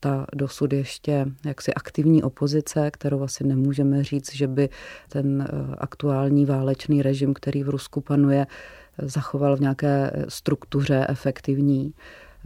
ta 0.00 0.26
dosud 0.34 0.72
ještě 0.72 1.26
jaksi 1.46 1.74
aktivní 1.74 2.22
opozice, 2.22 2.90
kterou 2.90 3.22
asi 3.22 3.44
nemůžeme 3.44 4.04
říct, 4.04 4.34
že 4.34 4.46
by 4.46 4.68
ten 5.08 5.42
eh, 5.42 5.74
aktuální 5.78 6.46
válečný 6.46 7.02
režim, 7.02 7.34
který 7.34 7.62
v 7.62 7.68
Rusku 7.68 8.00
panuje, 8.00 8.46
zachoval 9.02 9.56
v 9.56 9.60
nějaké 9.60 10.10
struktuře 10.28 11.06
efektivní. 11.08 11.92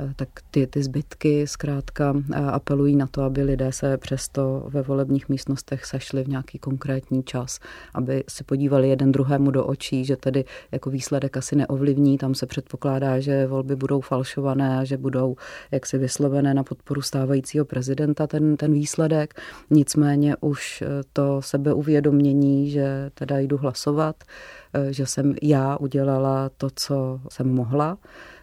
Eh, 0.02 0.12
tak 0.16 0.28
ty, 0.50 0.66
ty 0.66 0.82
zbytky 0.82 1.46
zkrátka 1.46 2.14
eh, 2.32 2.36
apelují 2.36 2.96
na 2.96 3.06
to, 3.06 3.22
aby 3.22 3.42
lidé 3.42 3.72
se 3.72 3.98
přesto 3.98 4.66
ve 4.68 4.82
volebních 4.82 5.28
místnostech 5.28 5.84
sešli 5.84 6.24
v 6.24 6.28
nějaký 6.28 6.58
konkrétní 6.58 7.22
čas, 7.22 7.58
aby 7.94 8.24
se 8.28 8.44
podívali 8.44 8.88
jeden 8.88 9.12
druhému 9.12 9.50
do 9.50 9.66
očí, 9.66 10.04
že 10.04 10.16
tedy 10.16 10.44
jako 10.72 10.90
výsledek 10.90 11.36
asi 11.36 11.56
neovlivní, 11.56 12.18
tam 12.18 12.34
se 12.34 12.46
předpokládá, 12.46 13.20
že 13.20 13.46
volby 13.46 13.76
budou 13.76 14.00
falšované 14.00 14.78
a 14.78 14.84
že 14.84 14.96
budou 14.96 15.36
jaksi 15.70 15.98
vyslovené 15.98 16.54
na 16.54 16.64
podporu 16.64 17.02
stávajícího 17.02 17.64
prezidenta 17.64 18.26
ten, 18.26 18.56
ten 18.56 18.72
výsledek. 18.72 19.40
Nicméně 19.70 20.36
už 20.40 20.82
eh, 20.82 20.86
to 21.12 21.42
sebeuvědomění, 21.42 22.70
že 22.70 23.10
teda 23.14 23.38
jdu 23.38 23.56
hlasovat, 23.56 24.16
že 24.90 25.06
jsem 25.06 25.34
já 25.42 25.76
udělala 25.76 26.50
to, 26.56 26.68
co 26.74 27.20
jsem 27.28 27.54
mohla, 27.54 27.98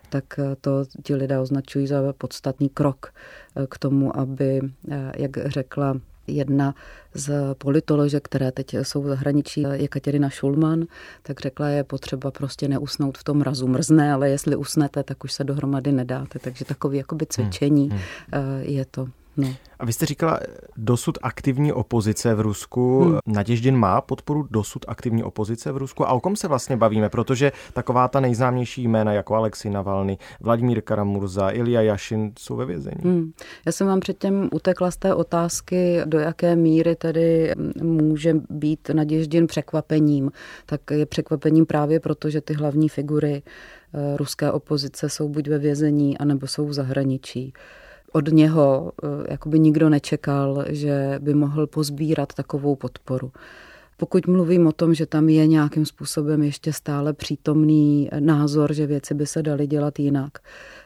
tak 0.10 0.39
eh, 0.39 0.56
to 0.62 0.86
ti 1.04 1.16
lidé 1.16 1.39
označují 1.39 1.88
za 1.88 2.13
podstatný 2.18 2.70
krok 2.70 3.13
eh, 3.56 3.68
k 3.70 3.78
tomu, 3.78 4.18
aby, 4.18 4.62
eh, 4.92 5.12
jak 5.18 5.38
řekla 5.46 5.98
jedna 6.28 6.75
z 7.13 7.56
politoložek, 7.58 8.24
které 8.24 8.51
teď 8.51 8.74
jsou 8.74 9.01
v 9.01 9.08
zahraničí, 9.08 9.66
Jekaterina 9.72 10.30
Šulman, 10.30 10.86
tak 11.24 11.39
řekla, 11.39 11.70
je 11.70 11.84
potřeba 11.84 12.32
prostě 12.32 12.68
neusnout 12.68 13.18
v 13.18 13.24
tom 13.24 13.38
mrazu. 13.38 13.68
Mrzne, 13.68 14.13
ale 14.13 14.30
jestli 14.30 14.56
usnete, 14.56 15.04
tak 15.04 15.24
už 15.24 15.34
se 15.34 15.44
dohromady 15.44 15.92
nedáte. 15.92 16.39
Takže 16.39 16.66
takový 16.66 16.98
jakoby 16.98 17.25
cvičení 17.25 17.89
hmm. 17.89 18.00
hmm. 18.32 18.62
je 18.62 18.86
to. 18.86 19.08
No. 19.39 19.55
A 19.79 19.86
vy 19.86 19.93
jste 19.93 20.05
říkala, 20.05 20.39
dosud 20.77 21.17
aktivní 21.22 21.74
opozice 21.74 22.36
v 22.36 22.41
Rusku. 22.41 23.03
Hmm. 23.03 23.17
Naděždin 23.25 23.77
má 23.77 24.01
podporu 24.01 24.48
dosud 24.51 24.86
aktivní 24.88 25.24
opozice 25.24 25.72
v 25.72 25.77
Rusku? 25.77 26.08
A 26.08 26.12
o 26.12 26.19
kom 26.19 26.36
se 26.36 26.48
vlastně 26.48 26.77
bavíme? 26.77 27.10
Protože 27.10 27.51
taková 27.74 28.08
ta 28.08 28.19
nejznámější 28.19 28.88
jména 28.88 29.13
jako 29.13 29.36
Alexej 29.36 29.72
Navalny, 29.72 30.17
Vladimír 30.41 30.81
Karamurza, 30.81 31.50
Ilja 31.51 31.81
Jašin 31.81 32.31
jsou 32.39 32.55
ve 32.55 32.65
vězení. 32.65 32.96
Hmm. 33.03 33.31
Já 33.65 33.72
jsem 33.72 33.88
vám 33.88 34.00
předtím 34.00 34.50
utekla 34.51 34.91
z 34.91 34.98
té 34.98 35.13
otázky, 35.13 36.01
do 36.05 36.19
jaké 36.19 36.55
míry 36.55 36.96
tedy 36.96 37.53
může 37.81 38.36
být 38.50 38.89
Naděždin 38.93 39.48
překvapením. 39.48 40.31
Tak 40.65 40.81
je 40.91 41.05
překvapením 41.05 41.65
právě 41.65 42.00
proto, 42.00 42.29
že 42.29 42.41
ty 42.41 42.53
hlavní 42.53 42.89
figury 42.89 43.43
eh, 43.93 44.17
ruské 44.17 44.51
opozice 44.51 45.10
jsou 45.10 45.29
buď 45.29 45.48
ve 45.48 45.60
vězení, 45.60 46.17
anebo 46.17 46.48
jsou 46.48 46.67
v 46.67 46.74
zahraničí 46.74 47.53
od 48.12 48.28
něho 48.28 48.92
eh, 49.04 49.08
jakoby 49.32 49.60
nikdo 49.60 49.89
nečekal, 49.89 50.66
že 50.68 51.20
by 51.22 51.34
mohl 51.34 51.68
pozbírat 51.68 52.34
takovou 52.34 52.75
podporu. 52.75 53.32
Pokud 53.98 54.28
mluvím 54.28 54.68
o 54.68 54.72
tom, 54.72 54.94
že 54.94 55.06
tam 55.06 55.30
je 55.30 55.48
nějakým 55.48 55.86
způsobem 55.86 56.44
ještě 56.44 56.74
stále 56.74 57.13
přítomný 57.13 58.10
názor, 58.20 58.74
že 58.74 58.86
věci 58.86 59.13
by 59.13 59.25
se 59.25 59.44
daly 59.44 59.68
dělat 59.68 60.00
jinak, 60.00 60.38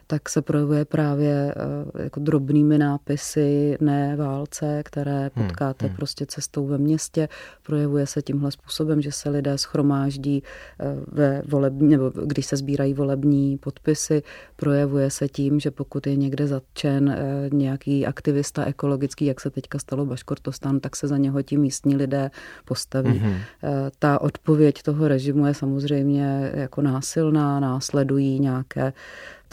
tak 0.08 0.30
se 0.30 0.42
projevuje 0.42 0.86
právě 0.86 1.54
eh, 1.98 2.04
jako 2.04 2.20
drobnými 2.20 2.78
nápisy 2.78 3.78
ne 3.82 4.16
válce, 4.16 4.82
které 4.86 5.32
hmm, 5.36 5.48
potkáte 5.48 5.86
hmm. 5.86 5.96
prostě 5.96 6.26
cestou 6.26 6.68
ve 6.68 6.78
městě. 6.78 7.30
Projevuje 7.64 8.08
se 8.08 8.22
tímhle 8.22 8.52
způsobem, 8.52 9.02
že 9.02 9.12
se 9.12 9.30
lidé 9.30 9.58
schromáždí 9.58 10.44
eh, 10.80 10.86
ve 11.08 11.42
volební, 11.48 11.90
nebo 11.90 12.12
když 12.26 12.46
se 12.46 12.58
sbírají 12.58 12.94
volební 12.94 13.58
podpisy. 13.58 14.24
Projevuje 14.56 15.10
se 15.10 15.28
tím, 15.28 15.60
že 15.60 15.72
pokud 15.72 16.08
je 16.08 16.16
někde 16.16 16.48
zatčen 16.48 17.10
eh, 17.10 17.50
nějaký 17.54 18.06
aktivista 18.06 18.66
ekologický, 18.66 19.26
jak 19.26 19.42
se 19.42 19.50
teďka 19.50 19.80
stalo 19.80 20.06
Baškortostan, 20.06 20.80
tak 20.80 20.96
se 20.96 21.08
za 21.08 21.18
něho 21.18 21.42
ti 21.42 21.58
místní 21.58 21.96
lidé 21.96 22.32
postaví. 22.66 23.18
Hmm. 23.18 23.36
Ta 24.00 24.22
odpověď 24.22 24.82
toho 24.82 25.08
režimu 25.08 25.46
je 25.46 25.54
samozřejmě 25.54 26.52
jako 26.54 26.82
násilná, 26.82 27.60
následují 27.60 28.40
nějaké 28.40 28.94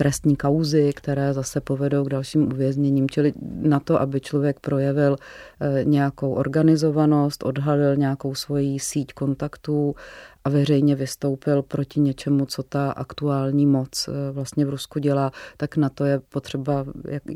trestní 0.00 0.36
kauzy, 0.36 0.92
které 0.96 1.32
zase 1.32 1.60
povedou 1.60 2.04
k 2.04 2.08
dalším 2.08 2.52
uvězněním. 2.52 3.10
Čili 3.10 3.32
na 3.60 3.80
to, 3.80 4.00
aby 4.00 4.20
člověk 4.20 4.60
projevil 4.60 5.16
eh, 5.16 5.84
nějakou 5.84 6.32
organizovanost, 6.32 7.42
odhalil 7.44 7.96
nějakou 7.96 8.34
svoji 8.34 8.78
síť 8.78 9.12
kontaktů 9.12 9.94
a 10.44 10.50
veřejně 10.50 10.94
vystoupil 10.94 11.62
proti 11.62 12.00
něčemu, 12.00 12.46
co 12.46 12.62
ta 12.62 12.90
aktuální 12.90 13.66
moc 13.66 14.08
eh, 14.08 14.32
vlastně 14.32 14.66
v 14.66 14.70
Rusku 14.70 14.98
dělá, 14.98 15.32
tak 15.56 15.76
na 15.76 15.88
to 15.88 16.04
je 16.04 16.20
potřeba, 16.20 16.84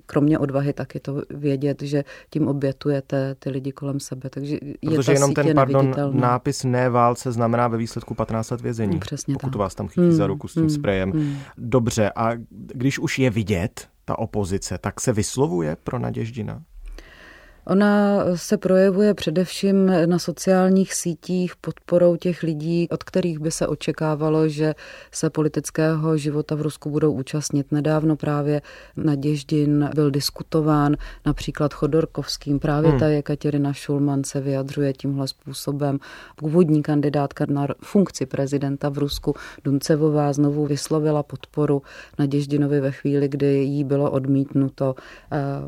kromě 0.06 0.38
odvahy, 0.38 0.72
taky 0.72 1.00
to 1.00 1.22
vědět, 1.30 1.82
že 1.82 2.04
tím 2.30 2.48
obětujete 2.48 3.34
ty 3.34 3.50
lidi 3.50 3.72
kolem 3.72 4.00
sebe. 4.00 4.30
Takže 4.30 4.58
je 4.82 4.90
Protože 4.96 5.12
jenom 5.12 5.34
ten 5.34 5.54
pardon, 5.54 5.94
nápis 6.12 6.64
ne 6.64 6.90
válce 6.90 7.32
znamená 7.32 7.68
ve 7.68 7.76
výsledku 7.76 8.14
15 8.14 8.50
let 8.50 8.60
vězení. 8.60 8.98
Přesně 8.98 9.34
pokud 9.34 9.50
tak. 9.50 9.56
vás 9.58 9.74
tam 9.74 9.88
chytí 9.88 10.00
hmm, 10.00 10.12
za 10.12 10.26
ruku 10.26 10.48
s 10.48 10.54
tím 10.54 10.62
hmm, 10.62 10.70
sprejem. 10.70 11.12
Hmm. 11.12 11.36
Dobře, 11.58 12.10
a 12.16 12.30
když 12.50 12.98
už 12.98 13.18
je 13.18 13.30
vidět, 13.30 13.88
ta 14.04 14.18
opozice, 14.18 14.78
tak 14.78 15.00
se 15.00 15.12
vyslovuje 15.12 15.76
pro 15.84 15.98
Naděždina? 15.98 16.62
Ona 17.66 18.24
se 18.34 18.56
projevuje 18.56 19.14
především 19.14 19.92
na 20.06 20.18
sociálních 20.18 20.94
sítích 20.94 21.56
podporou 21.56 22.16
těch 22.16 22.42
lidí, 22.42 22.88
od 22.90 23.04
kterých 23.04 23.38
by 23.38 23.50
se 23.50 23.66
očekávalo, 23.66 24.48
že 24.48 24.74
se 25.12 25.30
politického 25.30 26.16
života 26.16 26.54
v 26.54 26.62
Rusku 26.62 26.90
budou 26.90 27.12
účastnit. 27.12 27.72
Nedávno 27.72 28.16
právě 28.16 28.62
Naděždin 28.96 29.90
byl 29.94 30.10
diskutován 30.10 30.96
například 31.26 31.74
Chodorkovským. 31.74 32.58
Právě 32.58 32.90
hmm. 32.90 33.00
ta 33.00 33.06
Jekaterina 33.06 33.72
Šulman 33.72 34.24
se 34.24 34.40
vyjadřuje 34.40 34.92
tímhle 34.92 35.28
způsobem. 35.28 35.98
Původní 36.36 36.82
kandidátka 36.82 37.46
na 37.48 37.66
funkci 37.82 38.26
prezidenta 38.26 38.88
v 38.88 38.98
Rusku 38.98 39.34
Duncevová 39.64 40.32
znovu 40.32 40.66
vyslovila 40.66 41.22
podporu 41.22 41.82
Naděždinovi 42.18 42.80
ve 42.80 42.90
chvíli, 42.90 43.28
kdy 43.28 43.46
jí 43.46 43.84
bylo 43.84 44.10
odmítnuto. 44.10 44.94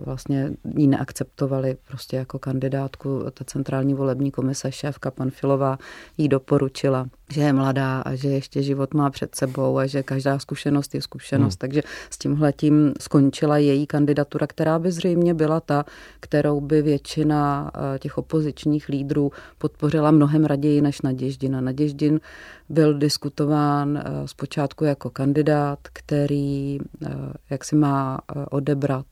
Vlastně 0.04 0.50
ji 0.76 0.86
neakceptovali 0.86 1.76
prostě 1.88 2.16
jako 2.16 2.38
kandidátku. 2.38 3.24
Ta 3.34 3.44
centrální 3.44 3.94
volební 3.94 4.30
komise, 4.30 4.72
šéfka 4.72 5.10
Panfilová, 5.10 5.78
jí 6.18 6.28
doporučila, 6.28 7.06
že 7.30 7.40
je 7.40 7.52
mladá 7.52 8.00
a 8.00 8.14
že 8.14 8.28
ještě 8.28 8.62
život 8.62 8.94
má 8.94 9.10
před 9.10 9.34
sebou 9.34 9.78
a 9.78 9.86
že 9.86 10.02
každá 10.02 10.38
zkušenost 10.38 10.94
je 10.94 11.02
zkušenost. 11.02 11.54
Hmm. 11.54 11.58
Takže 11.58 11.82
s 12.10 12.18
tímhle 12.18 12.52
tím 12.52 12.92
skončila 13.00 13.58
její 13.58 13.86
kandidatura, 13.86 14.46
která 14.46 14.78
by 14.78 14.92
zřejmě 14.92 15.34
byla 15.34 15.60
ta, 15.60 15.84
kterou 16.20 16.60
by 16.60 16.82
většina 16.82 17.70
eh, 17.74 17.98
těch 17.98 18.18
opozičních 18.18 18.88
lídrů 18.88 19.32
podpořila 19.58 20.10
mnohem 20.10 20.44
raději 20.44 20.80
než 20.80 21.02
Naděždina. 21.02 21.60
Naděždin 21.60 22.20
byl 22.68 22.98
diskutován 22.98 23.96
eh, 23.96 24.28
zpočátku 24.28 24.84
jako 24.84 25.10
kandidát, 25.10 25.78
který 25.92 26.78
eh, 27.02 27.08
jak 27.50 27.64
si 27.64 27.76
má 27.76 28.18
odebrat 28.50 29.06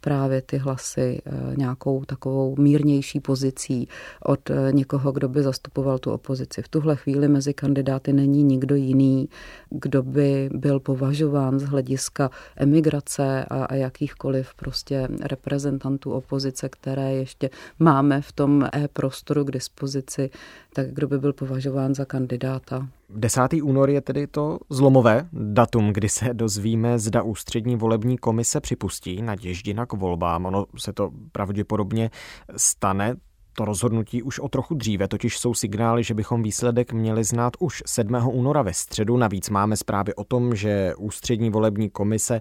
právě 0.00 0.42
ty 0.42 0.58
hlasy 0.58 1.22
nějakou 1.56 2.04
takovou 2.04 2.56
mírnější 2.58 3.20
pozicí 3.20 3.88
od 4.24 4.50
někoho, 4.70 5.12
kdo 5.12 5.28
by 5.28 5.42
zastupoval 5.42 5.98
tu 5.98 6.12
opozici. 6.12 6.62
V 6.62 6.68
tuhle 6.68 6.96
chvíli 6.96 7.28
mezi 7.28 7.54
kandidáty 7.54 8.12
není 8.12 8.42
nikdo 8.42 8.74
jiný, 8.74 9.28
kdo 9.70 10.02
by 10.02 10.50
byl 10.52 10.80
považován 10.80 11.58
z 11.58 11.62
hlediska 11.62 12.30
emigrace 12.56 13.44
a, 13.44 13.64
a 13.64 13.74
jakýchkoliv 13.74 14.54
prostě 14.54 15.08
reprezentantů 15.22 16.12
opozice, 16.12 16.68
které 16.68 17.12
ještě 17.12 17.50
máme 17.78 18.20
v 18.22 18.32
tom 18.32 18.68
e-prostoru 18.74 19.44
k 19.44 19.50
dispozici, 19.50 20.30
tak 20.72 20.86
kdo 20.90 21.08
by 21.08 21.18
byl 21.18 21.32
považován 21.32 21.94
za 21.94 22.04
kandidáta. 22.04 22.88
10. 23.14 23.42
únor 23.62 23.90
je 23.90 24.00
tedy 24.00 24.26
to 24.26 24.58
zlomové 24.70 25.28
datum, 25.32 25.92
kdy 25.92 26.08
se 26.08 26.34
dozvíme, 26.34 26.98
zda 26.98 27.22
ústřední 27.22 27.76
volební 27.76 28.18
komise 28.18 28.60
připustí 28.60 29.22
Naděždina 29.22 29.86
k 29.86 29.92
volbám. 29.92 30.46
Ono 30.46 30.66
se 30.78 30.92
to 30.92 31.10
pravděpodobně 31.32 32.10
stane 32.56 33.14
to 33.52 33.64
rozhodnutí 33.64 34.22
už 34.22 34.38
o 34.38 34.48
trochu 34.48 34.74
dříve, 34.74 35.08
totiž 35.08 35.38
jsou 35.38 35.54
signály, 35.54 36.04
že 36.04 36.14
bychom 36.14 36.42
výsledek 36.42 36.92
měli 36.92 37.24
znát 37.24 37.52
už 37.58 37.82
7. 37.86 38.14
února 38.28 38.62
ve 38.62 38.74
středu. 38.74 39.16
Navíc 39.16 39.50
máme 39.50 39.76
zprávy 39.76 40.14
o 40.14 40.24
tom, 40.24 40.54
že 40.54 40.94
ústřední 40.98 41.50
volební 41.50 41.90
komise 41.90 42.40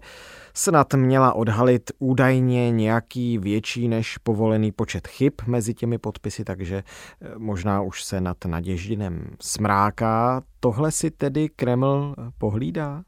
snad 0.54 0.94
měla 0.94 1.34
odhalit 1.34 1.92
údajně 2.00 2.72
nějaký 2.72 3.38
větší 3.38 3.88
než 3.88 4.18
povolený 4.18 4.72
počet 4.72 5.08
chyb 5.08 5.34
mezi 5.48 5.74
těmi 5.74 5.98
podpisy, 5.98 6.44
takže 6.44 6.84
eh, 7.22 7.30
možná 7.38 7.82
už 7.82 8.04
se 8.04 8.22
nad 8.22 8.46
Naděždinem 8.46 9.32
smráká. 9.42 10.42
Tohle 10.60 10.92
si 10.92 11.12
tedy 11.12 11.50
Kreml 11.50 12.16
pohlídá? 12.38 13.04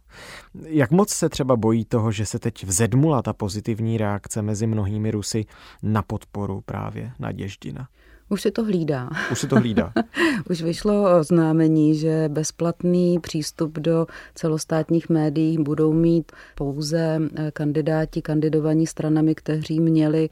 Jak 0.65 0.91
moc 0.91 1.09
se 1.09 1.29
třeba 1.29 1.55
bojí 1.55 1.85
toho, 1.85 2.11
že 2.11 2.25
se 2.25 2.39
teď 2.39 2.63
vzedmula 2.63 3.21
ta 3.21 3.33
pozitivní 3.33 3.97
reakce 3.97 4.41
mezi 4.41 4.67
mnohými 4.67 5.11
Rusy 5.11 5.45
na 5.83 6.01
podporu 6.01 6.61
právě 6.65 7.11
Naděždina? 7.19 7.87
Už 8.31 8.41
se 8.41 8.51
to 8.51 8.63
hlídá. 8.63 9.09
Už 9.31 9.39
se 9.39 9.47
to 9.47 9.55
hlídá. 9.55 9.93
Už 10.49 10.61
vyšlo 10.61 11.19
oznámení, 11.19 11.95
že 11.95 12.29
bezplatný 12.29 13.19
přístup 13.19 13.79
do 13.79 14.07
celostátních 14.35 15.09
médií 15.09 15.57
budou 15.63 15.93
mít 15.93 16.31
pouze 16.55 17.19
eh, 17.35 17.51
kandidáti 17.51 18.21
kandidovaní 18.21 18.87
stranami, 18.87 19.35
kteří 19.35 19.79
měli 19.79 20.29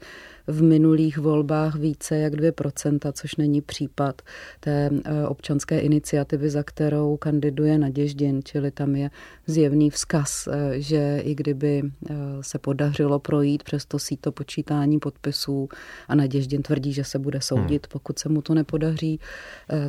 v 0.50 0.62
minulých 0.62 1.18
volbách 1.18 1.74
více 1.74 2.18
jak 2.18 2.34
2%, 2.34 3.12
což 3.12 3.36
není 3.36 3.60
případ 3.60 4.22
té 4.60 4.90
eh, 5.04 5.26
občanské 5.26 5.80
iniciativy, 5.80 6.50
za 6.50 6.62
kterou 6.62 7.16
kandiduje 7.16 7.78
Naděždin, 7.78 8.40
čili 8.44 8.70
tam 8.70 8.96
je 8.96 9.10
zjevný 9.46 9.90
vzkaz, 9.90 10.48
eh, 10.52 10.80
že 10.80 11.20
i 11.24 11.34
kdyby 11.34 11.82
eh, 11.82 12.14
se 12.40 12.58
podařilo 12.58 13.18
projít 13.18 13.62
přes 13.62 13.84
to 13.84 13.98
síto 13.98 14.32
počítání 14.32 14.98
podpisů 14.98 15.68
a 16.08 16.14
Naděždin 16.14 16.62
tvrdí, 16.62 16.92
že 16.92 17.04
se 17.04 17.18
bude 17.18 17.40
soudit, 17.40 17.86
hmm. 17.86 17.90
pokud 17.92 18.18
se 18.18 18.28
mu 18.28 18.42
to 18.42 18.54
nepodaří, 18.54 19.20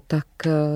tak 0.07 0.25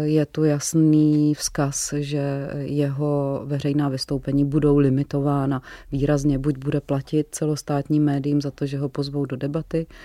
je 0.01 0.25
tu 0.25 0.43
jasný 0.43 1.33
vzkaz, 1.33 1.93
že 1.97 2.49
jeho 2.57 3.41
veřejná 3.45 3.89
vystoupení 3.89 4.45
budou 4.45 4.77
limitována 4.77 5.61
výrazně. 5.91 6.39
Buď 6.39 6.57
bude 6.57 6.81
platit 6.81 7.27
celostátním 7.31 8.03
médiím 8.03 8.41
za 8.41 8.51
to, 8.51 8.65
že 8.65 8.77
ho 8.77 8.89
pozvou 8.89 9.25
do 9.25 9.35
debaty, 9.35 9.75
debaty, 9.75 9.96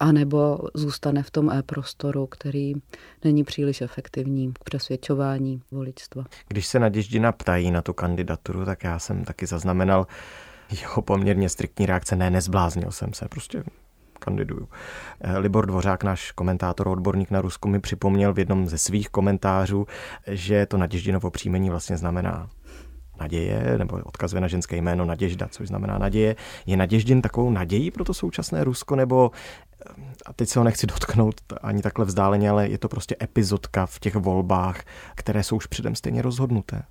anebo 0.00 0.58
zůstane 0.74 1.22
v 1.22 1.30
tom 1.30 1.50
e-prostoru, 1.50 2.26
který 2.26 2.74
není 3.24 3.44
příliš 3.44 3.80
efektivní 3.80 4.52
k 4.52 4.64
přesvědčování 4.64 5.62
voličstva. 5.70 6.24
Když 6.48 6.66
se 6.66 6.78
Naděždina 6.78 7.32
ptají 7.32 7.70
na 7.70 7.82
tu 7.82 7.92
kandidaturu, 7.92 8.64
tak 8.64 8.84
já 8.84 8.98
jsem 8.98 9.24
taky 9.24 9.46
zaznamenal 9.46 10.06
jeho 10.80 11.02
poměrně 11.02 11.48
striktní 11.48 11.86
reakce, 11.86 12.16
ne, 12.16 12.30
nezbláznil 12.30 12.90
jsem 12.90 13.12
se, 13.12 13.28
prostě 13.28 13.64
kandiduju. 14.18 14.68
Eh, 15.20 15.38
Libor 15.38 15.66
Dvořák, 15.66 16.04
náš 16.04 16.32
komentátor, 16.32 16.88
odborník 16.88 17.30
na 17.30 17.40
Rusku, 17.40 17.68
mi 17.68 17.80
připomněl 17.80 18.32
v 18.32 18.38
jednom 18.38 18.68
ze 18.68 18.78
svých 18.78 19.08
komentářů, 19.08 19.86
že 20.26 20.66
to 20.66 20.76
Naděždinovo 20.76 21.30
příjmení 21.30 21.70
vlastně 21.70 21.96
znamená 21.96 22.50
naděje, 23.20 23.74
nebo 23.78 24.00
odkazuje 24.04 24.40
na 24.40 24.48
ženské 24.48 24.76
jméno 24.76 25.04
Naděžda, 25.04 25.48
což 25.50 25.68
znamená 25.68 25.98
naděje. 25.98 26.36
Je 26.66 26.76
Naděždin 26.76 27.22
takovou 27.22 27.50
nadějí 27.50 27.90
pro 27.90 28.04
to 28.04 28.14
současné 28.14 28.64
Rusko, 28.64 28.96
nebo 28.96 29.30
eh, 29.86 29.92
a 30.26 30.32
teď 30.32 30.48
se 30.48 30.58
ho 30.58 30.64
nechci 30.64 30.86
dotknout 30.86 31.40
ani 31.62 31.82
takhle 31.82 32.04
vzdáleně, 32.04 32.50
ale 32.50 32.68
je 32.68 32.78
to 32.78 32.88
prostě 32.88 33.16
epizodka 33.22 33.86
v 33.86 33.98
těch 33.98 34.14
volbách, 34.14 34.84
které 35.14 35.42
jsou 35.42 35.56
už 35.56 35.66
předem 35.66 35.94
stejně 35.94 36.22
rozhodnuté. 36.22 36.82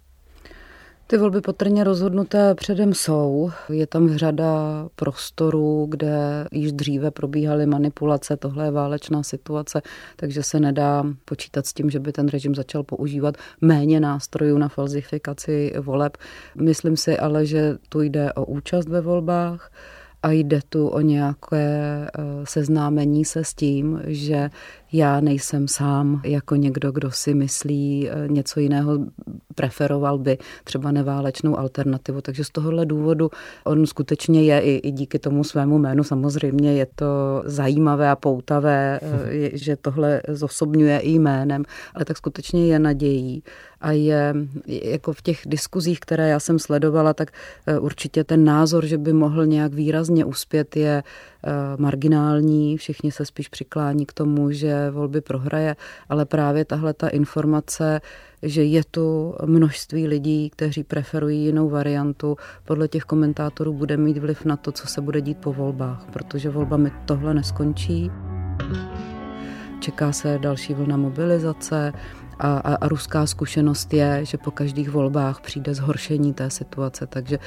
Ty 1.12 1.18
volby 1.18 1.42
potrně 1.42 1.84
rozhodnuté 1.84 2.56
předem 2.56 2.94
jsou. 2.94 3.52
Je 3.70 3.88
tam 3.88 4.18
řada 4.18 4.86
prostorů, 4.96 5.86
kde 5.90 6.46
již 6.52 6.72
dříve 6.72 7.12
probíhaly 7.12 7.66
manipulace. 7.66 8.38
Tohle 8.38 8.66
je 8.66 8.72
válečná 8.72 9.24
situace, 9.24 9.82
takže 10.16 10.44
se 10.44 10.60
nedá 10.60 11.06
počítat 11.26 11.66
s 11.66 11.74
tím, 11.74 11.90
že 11.90 12.00
by 12.00 12.12
ten 12.12 12.28
režim 12.28 12.56
začal 12.56 12.84
používat 12.84 13.36
méně 13.62 14.00
nástrojů 14.00 14.58
na 14.58 14.68
falzifikaci 14.68 15.74
voleb. 15.80 16.18
Myslím 16.56 16.98
si 16.98 17.20
ale, 17.20 17.46
že 17.46 17.78
tu 17.90 18.02
jde 18.02 18.34
o 18.34 18.46
účast 18.46 18.90
ve 18.90 19.02
volbách 19.02 19.72
a 20.24 20.32
jde 20.32 20.60
tu 20.70 20.88
o 20.88 21.02
nějaké 21.02 21.58
eh, 21.58 22.22
seznámení 22.44 23.26
se 23.26 23.44
s 23.44 23.54
tím, 23.54 24.02
že 24.06 24.50
já 24.92 25.20
nejsem 25.20 25.68
sám 25.68 26.22
jako 26.26 26.56
někdo, 26.56 26.92
kdo 26.92 27.12
si 27.12 27.34
myslí 27.34 28.10
eh, 28.10 28.28
něco 28.28 28.60
jiného, 28.60 29.00
preferoval 29.56 30.18
by 30.18 30.38
třeba 30.64 30.92
neválečnou 30.92 31.60
alternativu. 31.60 32.22
Takže 32.22 32.44
z 32.44 32.50
tohohle 32.50 32.86
důvodu 32.86 33.30
on 33.64 33.86
skutečně 33.86 34.44
je 34.44 34.60
i, 34.60 34.76
i 34.76 34.92
díky 34.92 35.20
tomu 35.20 35.44
svému 35.44 35.78
jménu 35.78 36.04
samozřejmě 36.04 36.74
je 36.74 36.88
to 36.96 37.44
zajímavé 37.46 38.10
a 38.10 38.16
poutavé, 38.16 39.00
eh, 39.02 39.50
že 39.54 39.76
tohle 39.76 40.22
zosobňuje 40.28 41.00
i 41.00 41.12
jménem, 41.12 41.64
ale 41.94 42.06
tak 42.06 42.18
skutečně 42.18 42.68
je 42.68 42.80
nadějí. 42.80 43.44
A 43.82 43.92
je 43.92 44.34
jako 44.68 45.14
v 45.14 45.22
těch 45.22 45.42
diskuzích, 45.46 46.00
které 46.00 46.30
já 46.30 46.40
jsem 46.40 46.60
sledovala, 46.60 47.14
tak 47.14 47.32
eh, 47.68 47.80
určitě 47.80 48.24
ten 48.24 48.46
názor, 48.46 48.86
že 48.86 48.98
by 48.98 49.14
mohl 49.14 49.46
nějak 49.46 49.74
výrazně 49.74 50.26
uspět, 50.26 50.76
je 50.76 51.04
marginální. 51.78 52.78
Všichni 52.78 53.12
se 53.12 53.26
spíš 53.26 53.48
přiklání 53.48 54.06
k 54.06 54.14
tomu, 54.14 54.52
že 54.52 54.90
volby 54.92 55.22
prohraje, 55.22 55.76
ale 56.10 56.26
právě 56.26 56.66
tahle 56.66 56.94
ta 56.94 57.08
informace, 57.08 58.02
že 58.44 58.64
je 58.64 58.84
tu 58.92 59.36
množství 59.46 60.08
lidí, 60.08 60.50
kteří 60.50 60.84
preferují 60.84 61.46
jinou 61.46 61.70
variantu, 61.70 62.38
podle 62.66 62.88
těch 62.88 63.04
komentátorů 63.04 63.74
bude 63.74 63.98
mít 63.98 64.18
vliv 64.18 64.46
na 64.46 64.58
to, 64.58 64.72
co 64.72 64.88
se 64.88 65.02
bude 65.02 65.22
dít 65.22 65.38
po 65.38 65.54
volbách, 65.54 66.06
protože 66.14 66.50
volbami 66.50 66.92
tohle 67.06 67.34
neskončí. 67.34 68.12
Čeká 69.80 70.12
se 70.12 70.40
další 70.42 70.74
vlna 70.74 70.98
mobilizace, 70.98 71.94
a, 72.40 72.58
a, 72.58 72.76
a 72.76 72.88
ruská 72.88 73.26
zkušenost 73.26 73.94
je, 73.94 74.26
že 74.26 74.38
po 74.38 74.52
každých 74.52 74.90
volbách 74.90 75.42
přijde 75.42 75.74
zhoršení 75.74 76.34
té 76.34 76.50
situace, 76.50 77.08
takže 77.08 77.40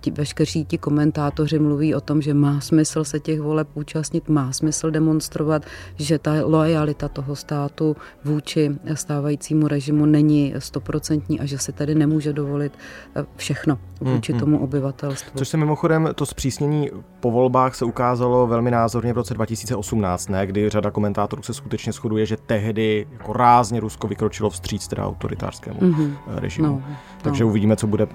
ti, 0.00 0.10
veškeří 0.10 0.64
ti 0.64 0.78
komentátoři 0.78 1.58
mluví 1.58 1.94
o 1.94 2.00
tom, 2.00 2.22
že 2.22 2.34
má 2.34 2.60
smysl 2.60 3.04
se 3.04 3.20
těch 3.20 3.40
voleb 3.40 3.68
účastnit, 3.74 4.28
má 4.28 4.52
smysl 4.52 4.90
demonstrovat, 4.90 5.62
že 5.96 6.18
ta 6.18 6.32
lojalita 6.44 7.08
toho 7.08 7.36
státu 7.36 7.96
vůči 8.24 8.70
stávajícímu 8.94 9.68
režimu 9.68 10.06
není 10.06 10.54
stoprocentní 10.58 11.40
a 11.40 11.46
že 11.46 11.58
se 11.58 11.72
tedy 11.72 11.94
nemůže 11.94 12.32
dovolit 12.32 12.72
eh, 13.16 13.24
všechno 13.36 13.78
vůči 14.00 14.32
hmm. 14.32 14.40
tomu 14.40 14.58
obyvatelstvu. 14.58 15.38
Což 15.38 15.48
se 15.48 15.56
mimochodem 15.56 16.08
to 16.14 16.26
zpřísnění 16.26 16.90
po 17.20 17.30
volbách 17.30 17.74
se 17.74 17.84
ukázalo 17.84 18.46
velmi 18.46 18.70
názorně 18.70 19.12
v 19.12 19.16
roce 19.16 19.34
2018, 19.34 20.28
ne? 20.28 20.46
kdy 20.46 20.70
řada 20.70 20.90
komentátorů 20.90 21.42
se 21.42 21.54
skutečně 21.54 21.92
shoduje, 21.92 22.26
že 22.26 22.36
tehdy 22.36 23.06
jako 23.12 23.32
rázně 23.32 23.80
Rusko 23.80 24.08
vykročilo 24.08 24.31
pokročilo 24.32 24.50
vstříc 24.50 24.88
teda 24.88 25.06
autoritářskému 25.06 25.80
mm-hmm. 25.80 26.16
režimu. 26.26 26.66
No, 26.66 26.82
Takže 27.22 27.44
no. 27.44 27.50
uvidíme, 27.50 27.76
co 27.76 27.86
bude 27.86 28.06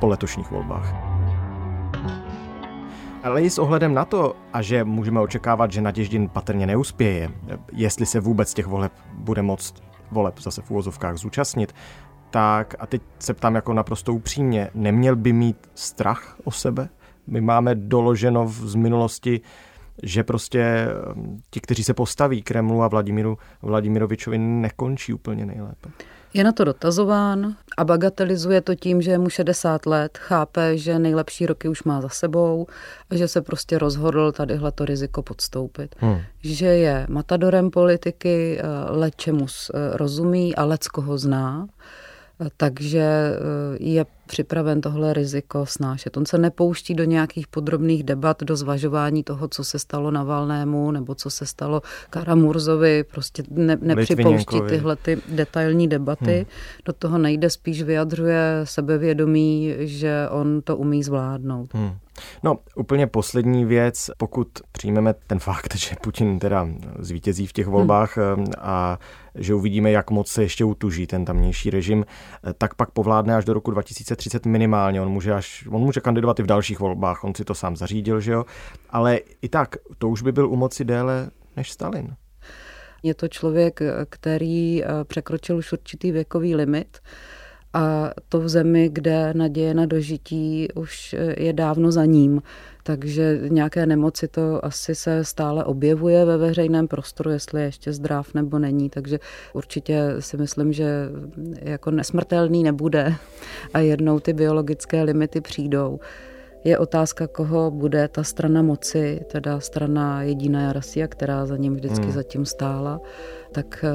po 0.00 0.06
letošních 0.06 0.50
volbách. 0.50 0.94
Ale 3.24 3.42
i 3.42 3.50
s 3.50 3.58
ohledem 3.58 3.94
na 3.94 4.04
to, 4.04 4.36
a 4.52 4.62
že 4.62 4.84
můžeme 4.84 5.20
očekávat, 5.20 5.72
že 5.72 5.80
Naděždin 5.80 6.28
patrně 6.28 6.66
neuspěje, 6.66 7.30
jestli 7.72 8.06
se 8.06 8.20
vůbec 8.20 8.54
těch 8.54 8.66
voleb 8.66 8.92
bude 9.14 9.42
moct 9.42 9.74
voleb 10.10 10.40
zase 10.40 10.62
v 10.62 10.70
úvozovkách 10.70 11.16
zúčastnit, 11.16 11.74
tak 12.30 12.74
a 12.78 12.86
teď 12.86 13.02
se 13.18 13.34
ptám 13.34 13.54
jako 13.54 13.72
naprosto 13.72 14.14
upřímně, 14.14 14.70
neměl 14.74 15.16
by 15.16 15.32
mít 15.32 15.56
strach 15.74 16.36
o 16.44 16.50
sebe? 16.50 16.88
My 17.26 17.40
máme 17.40 17.74
doloženo 17.74 18.48
z 18.48 18.74
minulosti 18.74 19.40
že 20.02 20.24
prostě 20.24 20.86
ti, 21.50 21.60
kteří 21.60 21.84
se 21.84 21.94
postaví 21.94 22.42
Kremlu 22.42 22.82
a 22.82 22.88
Vladimíru 22.88 23.38
Vladimirovičovi, 23.62 24.38
nekončí 24.38 25.12
úplně 25.12 25.46
nejlépe. 25.46 25.88
Je 26.34 26.44
na 26.44 26.52
to 26.52 26.64
dotazován 26.64 27.56
a 27.76 27.84
bagatelizuje 27.84 28.60
to 28.60 28.74
tím, 28.74 29.02
že 29.02 29.10
je 29.10 29.18
mu 29.18 29.30
60 29.30 29.86
let, 29.86 30.18
chápe, 30.18 30.78
že 30.78 30.98
nejlepší 30.98 31.46
roky 31.46 31.68
už 31.68 31.82
má 31.82 32.00
za 32.00 32.08
sebou 32.08 32.66
a 33.10 33.16
že 33.16 33.28
se 33.28 33.40
prostě 33.40 33.78
rozhodl 33.78 34.32
tadyhle 34.32 34.72
to 34.72 34.84
riziko 34.84 35.22
podstoupit. 35.22 35.94
Hmm. 35.98 36.18
Že 36.42 36.66
je 36.66 37.06
matadorem 37.08 37.70
politiky, 37.70 38.58
eh, 38.58 38.62
lečemu 38.90 39.46
eh, 39.46 39.96
rozumí 39.96 40.56
a 40.56 40.64
lec 40.64 40.88
koho 40.88 41.18
zná 41.18 41.68
takže 42.56 43.00
eh, 43.00 43.36
je 43.80 44.04
připraven 44.32 44.80
tohle 44.80 45.12
riziko 45.12 45.66
snášet. 45.66 46.16
On 46.16 46.26
se 46.26 46.38
nepouští 46.38 46.94
do 46.94 47.04
nějakých 47.04 47.46
podrobných 47.46 48.04
debat, 48.04 48.42
do 48.42 48.56
zvažování 48.56 49.24
toho, 49.24 49.48
co 49.48 49.64
se 49.64 49.78
stalo 49.78 50.10
Navalnému 50.10 50.90
nebo 50.90 51.14
co 51.14 51.30
se 51.30 51.46
stalo 51.46 51.82
Karamurzovi, 52.10 53.04
prostě 53.04 53.42
ne, 53.50 53.78
nepřipouští 53.80 54.60
tyhle 54.68 54.96
ty 54.96 55.18
detailní 55.28 55.88
debaty. 55.88 56.34
Hmm. 56.34 56.44
Do 56.84 56.92
toho 56.92 57.18
nejde, 57.18 57.50
spíš 57.50 57.82
vyjadřuje 57.82 58.60
sebevědomí, 58.64 59.74
že 59.78 60.28
on 60.30 60.62
to 60.62 60.76
umí 60.76 61.02
zvládnout. 61.02 61.74
Hmm. 61.74 61.92
No, 62.42 62.58
úplně 62.76 63.06
poslední 63.06 63.64
věc, 63.64 64.10
pokud 64.16 64.48
přijmeme 64.72 65.14
ten 65.26 65.38
fakt, 65.38 65.74
že 65.76 65.96
Putin 66.02 66.38
teda 66.38 66.68
zvítězí 66.98 67.46
v 67.46 67.52
těch 67.52 67.66
volbách 67.66 68.16
hmm. 68.16 68.46
a 68.58 68.98
že 69.34 69.54
uvidíme, 69.54 69.90
jak 69.90 70.10
moc 70.10 70.28
se 70.28 70.42
ještě 70.42 70.64
utuží 70.64 71.06
ten 71.06 71.24
tamnější 71.24 71.70
režim, 71.70 72.04
tak 72.58 72.74
pak 72.74 72.90
povládne 72.90 73.36
až 73.36 73.44
do 73.44 73.52
roku 73.52 73.70
2030 73.70 74.21
minimálně. 74.46 75.00
On 75.00 75.08
může, 75.08 75.32
až, 75.32 75.66
on 75.70 75.80
může 75.80 76.00
kandidovat 76.00 76.40
i 76.40 76.42
v 76.42 76.46
dalších 76.46 76.80
volbách, 76.80 77.24
on 77.24 77.34
si 77.34 77.44
to 77.44 77.54
sám 77.54 77.76
zařídil, 77.76 78.20
že 78.20 78.32
jo? 78.32 78.44
Ale 78.90 79.16
i 79.42 79.48
tak, 79.48 79.76
to 79.98 80.08
už 80.08 80.22
by 80.22 80.32
byl 80.32 80.48
u 80.48 80.56
moci 80.56 80.84
déle 80.84 81.30
než 81.56 81.70
Stalin. 81.70 82.14
Je 83.02 83.14
to 83.14 83.28
člověk, 83.28 83.80
který 84.08 84.84
eh, 84.84 84.86
překročil 85.04 85.56
už 85.56 85.72
určitý 85.72 86.12
věkový 86.12 86.54
limit 86.54 86.98
a 87.74 88.10
to 88.28 88.40
v 88.40 88.48
zemi, 88.48 88.88
kde 88.92 89.34
naděje 89.34 89.74
na 89.74 89.86
dožití 89.86 90.68
už 90.74 91.14
eh, 91.18 91.42
je 91.42 91.52
dávno 91.52 91.92
za 91.92 92.04
ním. 92.04 92.42
Takže 92.82 93.40
nějaké 93.48 93.86
nemoci 93.86 94.28
to 94.28 94.64
asi 94.64 94.94
se 94.94 95.24
stále 95.24 95.64
objevuje 95.64 96.24
ve 96.24 96.36
veřejném 96.36 96.88
prostoru, 96.88 97.30
jestli 97.30 97.60
je 97.60 97.66
ještě 97.66 97.92
zdrav 97.92 98.34
nebo 98.34 98.58
není. 98.58 98.90
Takže 98.90 99.18
určitě 99.52 100.16
si 100.18 100.36
myslím, 100.36 100.72
že 100.72 101.08
jako 101.60 101.90
nesmrtelný 101.90 102.62
nebude 102.62 103.14
a 103.74 103.78
jednou 103.78 104.20
ty 104.20 104.32
biologické 104.32 105.02
limity 105.02 105.40
přijdou. 105.40 106.00
Je 106.64 106.78
otázka, 106.78 107.26
koho 107.26 107.70
bude 107.70 108.08
ta 108.08 108.22
strana 108.22 108.62
moci, 108.62 109.20
teda 109.32 109.60
strana 109.60 110.22
Jediná 110.22 110.62
Jarasia, 110.62 111.08
která 111.08 111.46
za 111.46 111.56
ním 111.56 111.74
vždycky 111.74 112.04
hmm. 112.04 112.12
zatím 112.12 112.46
stála, 112.46 113.00
tak 113.52 113.84
eh, 113.84 113.90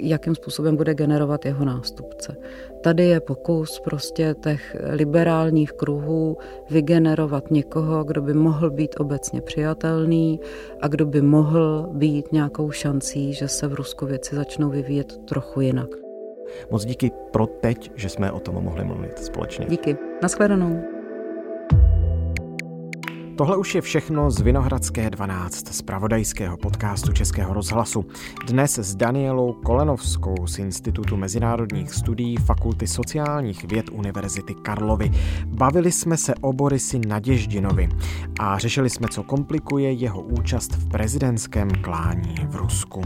jakým 0.00 0.34
způsobem 0.34 0.76
bude 0.76 0.94
generovat 0.94 1.44
jeho 1.44 1.64
nástupce. 1.64 2.36
Tady 2.80 3.04
je 3.04 3.20
pokus 3.20 3.80
prostě 3.80 4.34
těch 4.42 4.76
liberálních 4.90 5.72
kruhů 5.72 6.36
vygenerovat 6.70 7.50
někoho, 7.50 8.04
kdo 8.04 8.22
by 8.22 8.34
mohl 8.34 8.70
být 8.70 8.94
obecně 8.98 9.40
přijatelný 9.40 10.40
a 10.80 10.88
kdo 10.88 11.06
by 11.06 11.22
mohl 11.22 11.88
být 11.92 12.32
nějakou 12.32 12.70
šancí, 12.70 13.32
že 13.32 13.48
se 13.48 13.68
v 13.68 13.74
Rusku 13.74 14.06
věci 14.06 14.36
začnou 14.36 14.70
vyvíjet 14.70 15.16
trochu 15.24 15.60
jinak. 15.60 16.03
Moc 16.70 16.84
díky 16.84 17.10
pro 17.30 17.46
teď, 17.46 17.92
že 17.94 18.08
jsme 18.08 18.32
o 18.32 18.40
tom 18.40 18.54
mohli 18.54 18.84
mluvit 18.84 19.18
společně. 19.18 19.66
Díky. 19.68 19.96
Naschledanou. 20.22 20.94
Tohle 23.36 23.56
už 23.56 23.74
je 23.74 23.80
všechno 23.80 24.30
z 24.30 24.40
Vinohradské 24.40 25.10
12, 25.10 25.74
z 25.74 25.82
pravodajského 25.82 26.56
podcastu 26.56 27.12
Českého 27.12 27.54
rozhlasu. 27.54 28.04
Dnes 28.46 28.78
s 28.78 28.94
Danielou 28.94 29.52
Kolenovskou 29.52 30.46
z 30.46 30.58
Institutu 30.58 31.16
mezinárodních 31.16 31.90
studií 31.90 32.36
Fakulty 32.36 32.86
sociálních 32.86 33.64
věd 33.64 33.86
Univerzity 33.92 34.54
Karlovy. 34.54 35.10
Bavili 35.46 35.92
jsme 35.92 36.16
se 36.16 36.34
o 36.40 36.52
Borisi 36.52 36.98
Naděždinovi 36.98 37.88
a 38.40 38.58
řešili 38.58 38.90
jsme, 38.90 39.08
co 39.08 39.22
komplikuje 39.22 39.92
jeho 39.92 40.20
účast 40.20 40.72
v 40.72 40.88
prezidentském 40.88 41.70
klání 41.70 42.34
v 42.48 42.56
Rusku. 42.56 43.02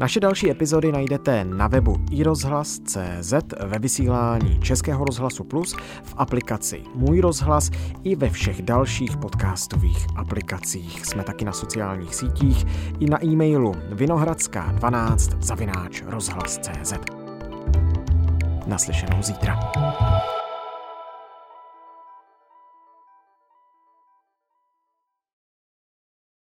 Naše 0.00 0.20
další 0.20 0.50
epizody 0.50 0.92
najdete 0.92 1.44
na 1.44 1.68
webu 1.68 1.96
iRozhlas.cz, 2.10 3.34
ve 3.60 3.78
vysílání 3.78 4.60
Českého 4.60 5.04
rozhlasu 5.04 5.44
Plus, 5.44 5.74
v 6.02 6.14
aplikaci 6.16 6.82
Můj 6.94 7.20
rozhlas 7.20 7.70
i 8.04 8.16
ve 8.16 8.30
všech 8.30 8.62
dalších 8.62 9.16
podcastových 9.16 10.06
aplikacích. 10.16 11.06
Jsme 11.06 11.24
taky 11.24 11.44
na 11.44 11.52
sociálních 11.52 12.14
sítích 12.14 12.64
i 13.00 13.06
na 13.06 13.24
e-mailu 13.24 13.72
vinohradská12 13.92 15.36
zavináč 15.40 16.02
rozhlas.cz. 16.06 16.92
Naslyšenou 18.66 19.22
zítra. 19.22 19.58